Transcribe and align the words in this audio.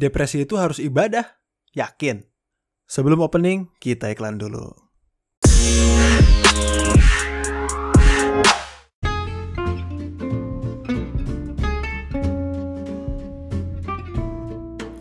Depresi 0.00 0.48
itu 0.48 0.56
harus 0.56 0.80
ibadah? 0.80 1.28
Yakin? 1.76 2.24
Sebelum 2.88 3.20
opening, 3.20 3.68
kita 3.84 4.08
iklan 4.08 4.40
dulu. 4.40 4.72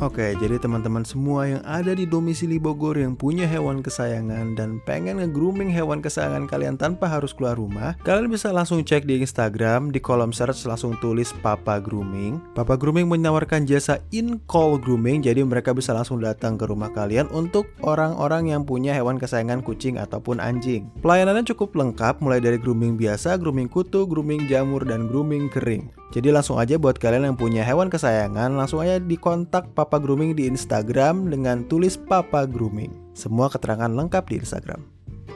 Oke, 0.10 0.34
jadi 0.42 0.58
teman-teman 0.58 1.06
semua 1.06 1.46
yang 1.46 1.62
ada 1.62 1.94
di 1.94 2.10
domisili 2.10 2.58
Bogor 2.58 2.98
yang 2.98 3.14
punya 3.14 3.46
hewan 3.46 3.86
kesayangan 3.86 4.58
dan 4.58 4.82
pengen 4.82 5.22
nge-grooming 5.22 5.70
hewan 5.70 6.02
kesayangan 6.02 6.50
kalian 6.50 6.82
tanpa 6.82 7.06
harus 7.06 7.30
keluar 7.30 7.54
rumah, 7.54 7.94
kalian 8.02 8.26
bisa 8.26 8.50
langsung 8.50 8.82
cek 8.82 9.06
di 9.06 9.22
Instagram, 9.22 9.94
di 9.94 10.02
kolom 10.02 10.34
search 10.34 10.66
langsung 10.66 10.98
tulis 10.98 11.30
Papa 11.46 11.78
Grooming. 11.78 12.42
Papa 12.58 12.74
Grooming 12.74 13.06
menawarkan 13.06 13.70
jasa 13.70 14.02
in-call 14.10 14.82
grooming, 14.82 15.22
jadi 15.22 15.46
mereka 15.46 15.78
bisa 15.78 15.94
langsung 15.94 16.18
datang 16.18 16.58
ke 16.58 16.66
rumah 16.66 16.90
kalian 16.90 17.30
untuk 17.30 17.70
orang-orang 17.86 18.50
yang 18.50 18.66
punya 18.66 18.98
hewan 18.98 19.22
kesayangan 19.22 19.62
kucing 19.62 20.02
ataupun 20.02 20.42
anjing. 20.42 20.90
Pelayanannya 21.06 21.46
cukup 21.54 21.78
lengkap, 21.78 22.18
mulai 22.26 22.42
dari 22.42 22.58
grooming 22.58 22.98
biasa, 22.98 23.38
grooming 23.38 23.70
kutu, 23.70 24.10
grooming 24.10 24.50
jamur, 24.50 24.82
dan 24.90 25.06
grooming 25.06 25.54
kering. 25.54 25.99
Jadi 26.10 26.34
langsung 26.34 26.58
aja 26.58 26.74
buat 26.82 26.98
kalian 26.98 27.30
yang 27.30 27.38
punya 27.38 27.62
hewan 27.62 27.86
kesayangan, 27.86 28.58
langsung 28.58 28.82
aja 28.82 28.98
dikontak 28.98 29.70
Papa 29.78 30.02
Grooming 30.02 30.34
di 30.34 30.50
Instagram 30.50 31.30
dengan 31.30 31.62
tulis 31.70 32.02
Papa 32.02 32.50
Grooming. 32.50 33.14
Semua 33.14 33.46
keterangan 33.46 33.94
lengkap 33.94 34.26
di 34.26 34.42
Instagram. 34.42 34.82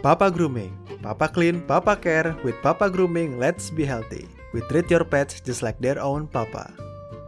Papa 0.02 0.34
Grooming, 0.34 0.74
Papa 1.06 1.30
Clean, 1.30 1.62
Papa 1.64 1.94
Care, 1.96 2.34
with 2.42 2.58
Papa 2.66 2.90
Grooming, 2.90 3.38
let's 3.38 3.70
be 3.70 3.86
healthy. 3.86 4.26
We 4.52 4.66
treat 4.66 4.90
your 4.90 5.06
pets 5.06 5.38
just 5.46 5.62
like 5.62 5.78
their 5.78 6.02
own 6.02 6.26
papa. 6.26 6.74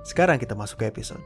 Sekarang 0.05 0.41
kita 0.41 0.57
masuk 0.57 0.81
ke 0.81 0.85
episode. 0.89 1.21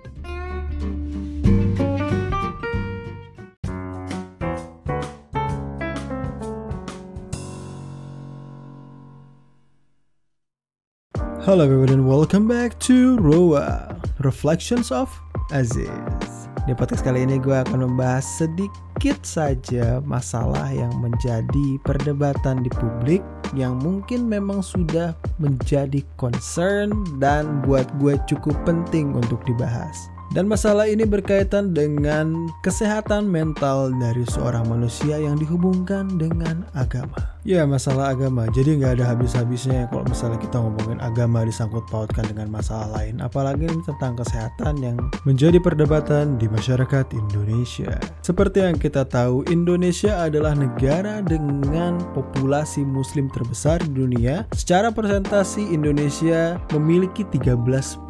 Hello 11.49 11.65
everyone 11.65 11.89
and 11.89 12.05
welcome 12.05 12.45
back 12.45 12.77
to 12.77 13.17
Roa 13.17 13.97
Reflections 14.21 14.93
of 14.93 15.09
Aziz 15.49 16.45
Di 16.69 16.77
podcast 16.77 17.01
kali 17.01 17.25
ini 17.25 17.41
gue 17.41 17.57
akan 17.65 17.89
membahas 17.89 18.21
sedikit 18.21 19.17
saja 19.25 19.97
masalah 20.05 20.69
yang 20.69 20.93
menjadi 21.01 21.81
perdebatan 21.81 22.61
di 22.61 22.69
publik 22.69 23.25
Yang 23.57 23.81
mungkin 23.81 24.29
memang 24.29 24.61
sudah 24.61 25.17
menjadi 25.41 26.05
concern 26.21 26.93
dan 27.17 27.65
buat 27.65 27.89
gue 27.97 28.21
cukup 28.29 28.53
penting 28.61 29.17
untuk 29.17 29.41
dibahas 29.49 29.97
dan 30.29 30.45
masalah 30.45 30.85
ini 30.85 31.09
berkaitan 31.09 31.73
dengan 31.73 32.53
kesehatan 32.61 33.25
mental 33.25 33.89
dari 33.97 34.21
seorang 34.29 34.69
manusia 34.69 35.17
yang 35.17 35.41
dihubungkan 35.41 36.21
dengan 36.21 36.69
agama. 36.77 37.17
Ya 37.47 37.63
masalah 37.63 38.11
agama, 38.11 38.51
jadi 38.51 38.75
nggak 38.75 38.99
ada 38.99 39.15
habis-habisnya 39.15 39.87
kalau 39.87 40.03
misalnya 40.03 40.35
kita 40.43 40.59
ngomongin 40.59 40.99
agama 40.99 41.47
disangkut 41.47 41.87
pautkan 41.87 42.27
dengan 42.27 42.51
masalah 42.51 42.91
lain. 42.99 43.23
Apalagi 43.23 43.63
tentang 43.87 44.19
kesehatan 44.19 44.83
yang 44.83 44.99
menjadi 45.23 45.55
perdebatan 45.63 46.35
di 46.35 46.51
masyarakat 46.51 47.15
Indonesia. 47.15 47.95
Seperti 48.19 48.67
yang 48.67 48.75
kita 48.75 49.07
tahu, 49.07 49.47
Indonesia 49.47 50.19
adalah 50.19 50.51
negara 50.51 51.23
dengan 51.23 51.95
populasi 52.11 52.83
muslim 52.83 53.31
terbesar 53.31 53.79
di 53.87 53.95
dunia. 53.95 54.43
Secara 54.51 54.91
presentasi, 54.91 55.71
Indonesia 55.71 56.59
memiliki 56.75 57.23
13% 57.23 58.03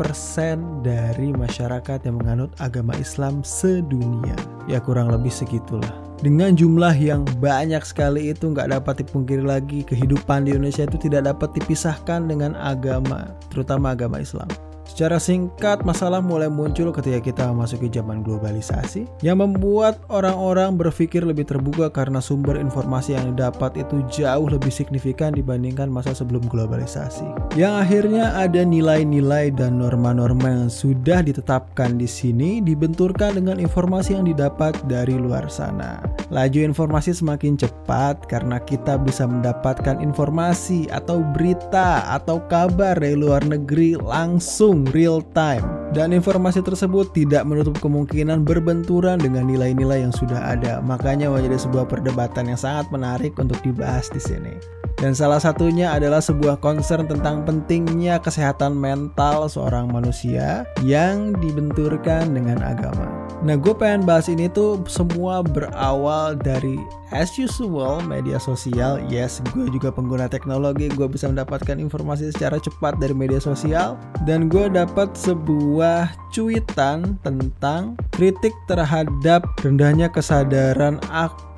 dari 0.81 1.29
masyarakat 1.37 1.99
yang 2.01 2.17
menganut 2.17 2.49
agama 2.57 2.97
Islam 2.97 3.45
sedunia. 3.45 4.33
Ya 4.65 4.81
kurang 4.81 5.13
lebih 5.13 5.29
segitulah. 5.29 6.08
Dengan 6.19 6.51
jumlah 6.51 6.99
yang 6.99 7.23
banyak 7.39 7.79
sekali 7.87 8.35
itu 8.35 8.51
nggak 8.51 8.75
dapat 8.75 9.07
dipungkiri 9.07 9.39
lagi 9.39 9.87
kehidupan 9.87 10.43
di 10.43 10.51
Indonesia 10.51 10.83
itu 10.83 10.99
tidak 10.99 11.31
dapat 11.31 11.55
dipisahkan 11.55 12.27
dengan 12.27 12.59
agama, 12.59 13.31
terutama 13.47 13.95
agama 13.95 14.19
Islam. 14.19 14.51
Secara 14.89 15.21
singkat, 15.21 15.85
masalah 15.85 16.17
mulai 16.17 16.49
muncul 16.49 16.89
ketika 16.89 17.21
kita 17.21 17.43
memasuki 17.53 17.93
zaman 17.93 18.25
globalisasi 18.25 19.05
yang 19.21 19.37
membuat 19.37 20.01
orang-orang 20.09 20.81
berpikir 20.81 21.21
lebih 21.21 21.45
terbuka 21.45 21.93
karena 21.93 22.17
sumber 22.17 22.57
informasi 22.57 23.13
yang 23.13 23.37
didapat 23.37 23.77
itu 23.77 24.01
jauh 24.09 24.49
lebih 24.49 24.73
signifikan 24.73 25.29
dibandingkan 25.29 25.93
masa 25.93 26.17
sebelum 26.17 26.41
globalisasi. 26.49 27.53
Yang 27.53 27.73
akhirnya 27.85 28.33
ada 28.33 28.65
nilai-nilai 28.65 29.53
dan 29.53 29.77
norma-norma 29.77 30.65
yang 30.65 30.73
sudah 30.73 31.21
ditetapkan 31.21 32.01
di 32.01 32.09
sini 32.09 32.57
dibenturkan 32.57 33.37
dengan 33.37 33.61
informasi 33.61 34.17
yang 34.17 34.25
didapat 34.25 34.73
dari 34.89 35.13
luar 35.13 35.45
sana. 35.53 36.01
Laju 36.33 36.65
informasi 36.65 37.13
semakin 37.13 37.61
cepat 37.61 38.25
karena 38.25 38.57
kita 38.57 38.97
bisa 38.97 39.29
mendapatkan 39.29 40.01
informasi 40.01 40.89
atau 40.89 41.21
berita 41.21 42.09
atau 42.09 42.41
kabar 42.49 42.97
dari 42.97 43.13
luar 43.13 43.45
negeri 43.45 43.93
langsung 43.93 44.78
real 44.95 45.19
time 45.35 45.63
dan 45.91 46.15
informasi 46.15 46.61
tersebut 46.61 47.11
tidak 47.11 47.43
menutup 47.43 47.75
kemungkinan 47.81 48.45
berbenturan 48.45 49.17
dengan 49.19 49.49
nilai-nilai 49.49 50.05
yang 50.05 50.13
sudah 50.13 50.55
ada. 50.55 50.79
Makanya 50.79 51.27
menjadi 51.27 51.57
sebuah 51.59 51.89
perdebatan 51.89 52.53
yang 52.53 52.59
sangat 52.59 52.87
menarik 52.93 53.35
untuk 53.41 53.59
dibahas 53.65 54.07
di 54.13 54.21
sini. 54.21 54.78
Dan 54.99 55.15
salah 55.15 55.39
satunya 55.39 55.95
adalah 55.95 56.19
sebuah 56.19 56.59
concern 56.59 57.07
tentang 57.07 57.47
pentingnya 57.47 58.19
kesehatan 58.19 58.75
mental 58.75 59.47
seorang 59.47 59.87
manusia 59.87 60.67
yang 60.83 61.31
dibenturkan 61.39 62.35
dengan 62.35 62.59
agama. 62.59 63.07
Nah 63.39 63.55
gue 63.55 63.71
pengen 63.71 64.03
bahas 64.03 64.27
ini 64.27 64.51
tuh 64.51 64.83
semua 64.91 65.39
berawal 65.39 66.35
dari 66.35 66.75
as 67.15 67.31
usual 67.39 68.03
media 68.03 68.35
sosial. 68.35 68.99
Yes, 69.07 69.39
gue 69.55 69.71
juga 69.71 69.95
pengguna 69.95 70.27
teknologi, 70.27 70.91
gue 70.91 71.07
bisa 71.07 71.31
mendapatkan 71.31 71.79
informasi 71.79 72.35
secara 72.35 72.59
cepat 72.59 72.99
dari 72.99 73.15
media 73.15 73.39
sosial. 73.39 73.95
Dan 74.27 74.51
gue 74.51 74.67
dapat 74.67 75.15
sebuah 75.15 76.11
cuitan 76.35 77.15
tentang 77.23 77.95
kritik 78.11 78.51
terhadap 78.67 79.47
rendahnya 79.63 80.11
kesadaran 80.11 80.99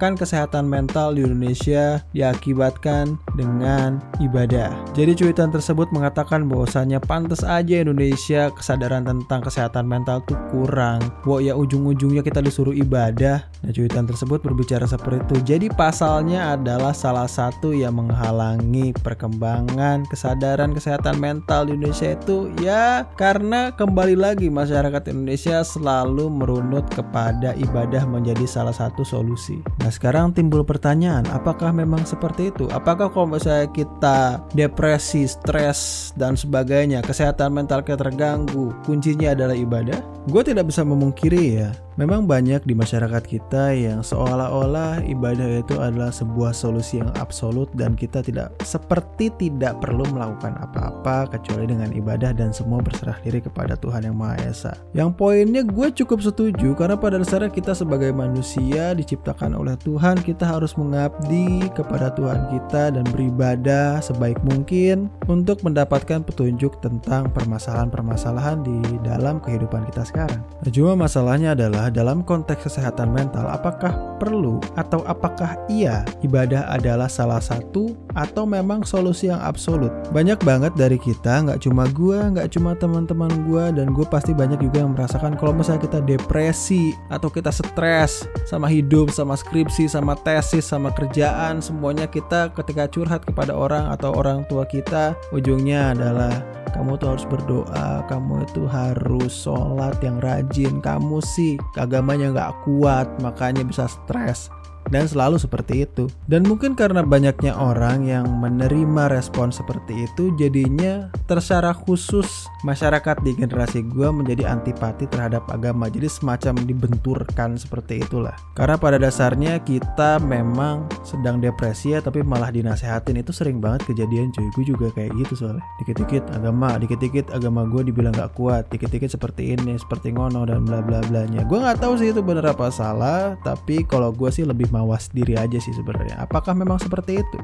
kesehatan 0.01 0.65
mental 0.65 1.13
di 1.13 1.21
Indonesia 1.21 2.01
diakibatkan 2.17 3.21
dengan 3.37 4.01
ibadah. 4.17 4.73
Jadi 4.97 5.13
cuitan 5.13 5.53
tersebut 5.53 5.93
mengatakan 5.93 6.49
bahwasannya 6.49 6.97
pantas 7.05 7.45
aja 7.45 7.85
Indonesia 7.85 8.49
kesadaran 8.49 9.05
tentang 9.05 9.45
kesehatan 9.45 9.85
mental 9.85 10.25
tuh 10.25 10.41
kurang. 10.49 11.05
Wah 11.21 11.37
ya 11.37 11.53
ujung-ujungnya 11.53 12.25
kita 12.25 12.41
disuruh 12.41 12.73
ibadah. 12.73 13.45
Nah 13.61 13.69
cuitan 13.69 14.09
tersebut 14.09 14.41
berbicara 14.41 14.89
seperti 14.89 15.21
itu. 15.21 15.35
Jadi 15.45 15.67
pasalnya 15.69 16.57
adalah 16.57 16.97
salah 16.97 17.29
satu 17.29 17.69
yang 17.69 18.01
menghalangi 18.01 18.97
perkembangan 19.05 20.09
kesadaran 20.09 20.73
kesehatan 20.73 21.21
mental 21.21 21.69
di 21.69 21.77
Indonesia 21.77 22.17
itu 22.17 22.49
ya 22.57 23.05
karena 23.21 23.69
kembali 23.77 24.17
lagi 24.17 24.49
masyarakat 24.49 25.13
Indonesia 25.13 25.61
selalu 25.61 26.25
merunut 26.31 26.89
kepada 26.89 27.53
ibadah 27.53 28.01
menjadi 28.09 28.49
salah 28.49 28.73
satu 28.73 29.05
solusi. 29.05 29.61
Nah 29.77 29.90
sekarang 29.91 30.31
timbul 30.31 30.63
pertanyaan, 30.63 31.27
apakah 31.29 31.75
memang 31.75 32.07
seperti 32.07 32.49
itu? 32.49 32.65
Apakah 32.71 33.11
kalau 33.11 33.27
misalnya 33.27 33.67
kita 33.69 34.39
depresi, 34.55 35.27
stres, 35.27 36.11
dan 36.15 36.39
sebagainya, 36.39 37.03
kesehatan 37.03 37.51
mental 37.51 37.83
kita 37.83 37.99
terganggu, 37.99 38.71
kuncinya 38.87 39.35
adalah 39.35 39.53
ibadah? 39.53 39.99
Gue 40.31 40.41
tidak 40.47 40.71
bisa 40.71 40.87
memungkiri 40.87 41.43
ya, 41.59 41.69
memang 41.99 42.27
banyak 42.29 42.63
di 42.63 42.71
masyarakat 42.77 43.23
kita 43.25 43.75
yang 43.75 43.99
seolah-olah 44.05 45.03
ibadah 45.07 45.59
itu 45.59 45.75
adalah 45.79 46.13
sebuah 46.13 46.55
solusi 46.55 47.03
yang 47.03 47.11
absolut 47.19 47.67
dan 47.75 47.97
kita 47.99 48.23
tidak 48.23 48.53
seperti 48.63 49.33
tidak 49.35 49.79
perlu 49.83 50.07
melakukan 50.07 50.55
apa-apa 50.61 51.31
kecuali 51.35 51.67
dengan 51.67 51.91
ibadah 51.91 52.31
dan 52.31 52.55
semua 52.55 52.79
berserah 52.79 53.17
diri 53.23 53.43
kepada 53.43 53.75
Tuhan 53.75 54.07
Yang 54.07 54.17
Maha 54.17 54.35
Esa. 54.45 54.73
Yang 54.95 55.09
poinnya 55.17 55.63
gue 55.65 55.87
cukup 56.03 56.19
setuju 56.23 56.75
karena 56.77 56.95
pada 56.95 57.19
dasarnya 57.19 57.51
kita 57.51 57.75
sebagai 57.75 58.13
manusia 58.15 58.95
diciptakan 58.95 59.57
oleh 59.57 59.75
Tuhan 59.81 60.21
kita 60.21 60.47
harus 60.47 60.77
mengabdi 60.77 61.67
kepada 61.73 62.13
Tuhan 62.13 62.51
kita 62.53 62.95
dan 62.95 63.05
beribadah 63.09 63.99
sebaik 64.03 64.39
mungkin 64.45 65.09
untuk 65.25 65.63
mendapatkan 65.65 66.21
petunjuk 66.23 66.79
tentang 66.83 67.31
permasalahan-permasalahan 67.31 68.61
di 68.61 68.77
dalam 69.01 69.41
kehidupan 69.41 69.87
kita 69.89 70.03
sekarang. 70.05 70.41
Nah, 70.61 70.71
cuma 70.71 70.93
masalahnya 70.93 71.57
adalah 71.57 71.80
adalah 71.87 72.11
dalam 72.11 72.27
konteks 72.27 72.67
kesehatan 72.67 73.15
mental, 73.15 73.47
apakah 73.47 73.95
perlu 74.19 74.59
atau 74.75 74.99
apakah 75.07 75.55
iya 75.71 76.03
ibadah 76.27 76.67
adalah 76.67 77.07
salah 77.07 77.39
satu 77.39 77.95
atau 78.19 78.43
memang 78.43 78.83
solusi 78.83 79.31
yang 79.31 79.39
absolut? 79.39 79.95
Banyak 80.11 80.43
banget 80.43 80.75
dari 80.75 80.99
kita, 80.99 81.47
nggak 81.47 81.63
cuma 81.63 81.87
gue, 81.87 82.19
nggak 82.19 82.51
cuma 82.51 82.75
teman-teman 82.75 83.31
gue, 83.47 83.79
dan 83.79 83.95
gue 83.95 84.03
pasti 84.11 84.35
banyak 84.35 84.59
juga 84.59 84.83
yang 84.83 84.91
merasakan 84.91 85.39
kalau 85.39 85.55
misalnya 85.55 85.87
kita 85.87 86.03
depresi 86.03 86.91
atau 87.07 87.31
kita 87.31 87.47
stres 87.47 88.27
sama 88.43 88.67
hidup, 88.67 89.07
sama 89.07 89.39
skripsi, 89.39 89.87
sama 89.87 90.19
tesis, 90.19 90.67
sama 90.67 90.91
kerjaan, 90.91 91.63
semuanya 91.63 92.11
kita 92.11 92.51
ketika 92.51 92.91
curhat 92.91 93.23
kepada 93.23 93.55
orang 93.55 93.87
atau 93.87 94.11
orang 94.11 94.43
tua 94.51 94.67
kita, 94.67 95.15
ujungnya 95.31 95.95
adalah 95.95 96.43
kamu 96.75 96.95
tuh 96.99 97.15
harus 97.15 97.25
berdoa, 97.27 98.03
kamu 98.07 98.47
itu 98.47 98.63
harus 98.67 99.31
sholat 99.31 99.95
yang 100.03 100.19
rajin, 100.23 100.79
kamu 100.79 101.19
sih 101.23 101.59
agamanya 101.75 102.31
nggak 102.31 102.51
kuat, 102.67 103.07
makanya 103.23 103.63
bisa 103.63 103.87
stres 103.87 104.51
dan 104.91 105.07
selalu 105.07 105.39
seperti 105.39 105.87
itu. 105.87 106.11
Dan 106.27 106.43
mungkin 106.45 106.75
karena 106.75 107.01
banyaknya 107.01 107.55
orang 107.55 108.05
yang 108.05 108.27
menerima 108.27 109.07
respon 109.09 109.49
seperti 109.49 110.05
itu, 110.05 110.35
jadinya 110.35 111.09
tersecara 111.25 111.71
khusus 111.71 112.27
masyarakat 112.67 113.23
di 113.23 113.33
generasi 113.33 113.81
gue 113.87 114.11
menjadi 114.11 114.51
antipati 114.51 115.07
terhadap 115.07 115.47
agama. 115.49 115.87
Jadi 115.87 116.11
semacam 116.11 116.53
dibenturkan 116.67 117.55
seperti 117.55 118.03
itulah. 118.03 118.35
Karena 118.53 118.75
pada 118.75 118.99
dasarnya 118.99 119.63
kita 119.63 120.19
memang 120.21 120.85
sedang 121.07 121.39
depresi 121.39 121.95
ya, 121.95 122.03
tapi 122.03 122.21
malah 122.21 122.51
dinasehatin 122.51 123.23
itu 123.23 123.31
sering 123.31 123.63
banget 123.63 123.87
kejadian 123.89 124.29
cuy. 124.35 124.45
Gue 124.53 124.65
juga 124.67 124.87
kayak 124.93 125.15
gitu 125.17 125.33
soalnya. 125.47 125.63
Dikit-dikit 125.81 126.27
agama, 126.35 126.75
dikit-dikit 126.77 127.31
agama 127.31 127.63
gue 127.65 127.87
dibilang 127.87 128.13
gak 128.13 128.35
kuat, 128.35 128.67
dikit-dikit 128.69 129.09
seperti 129.09 129.55
ini, 129.55 129.79
seperti 129.79 130.11
ngono 130.11 130.43
dan 130.43 130.67
bla 130.67 130.83
bla 130.83 130.99
blanya. 131.07 131.47
Gue 131.47 131.63
nggak 131.63 131.79
tahu 131.79 131.95
sih 131.97 132.11
itu 132.11 132.19
bener 132.19 132.43
apa 132.43 132.67
salah, 132.69 133.39
tapi 133.41 133.87
kalau 133.87 134.11
gue 134.11 134.27
sih 134.29 134.43
lebih 134.43 134.67
mawas 134.81 135.13
diri 135.13 135.37
aja 135.37 135.61
sih 135.61 135.71
sebenarnya. 135.77 136.17
Apakah 136.17 136.57
memang 136.57 136.81
seperti 136.81 137.21
itu? 137.21 137.37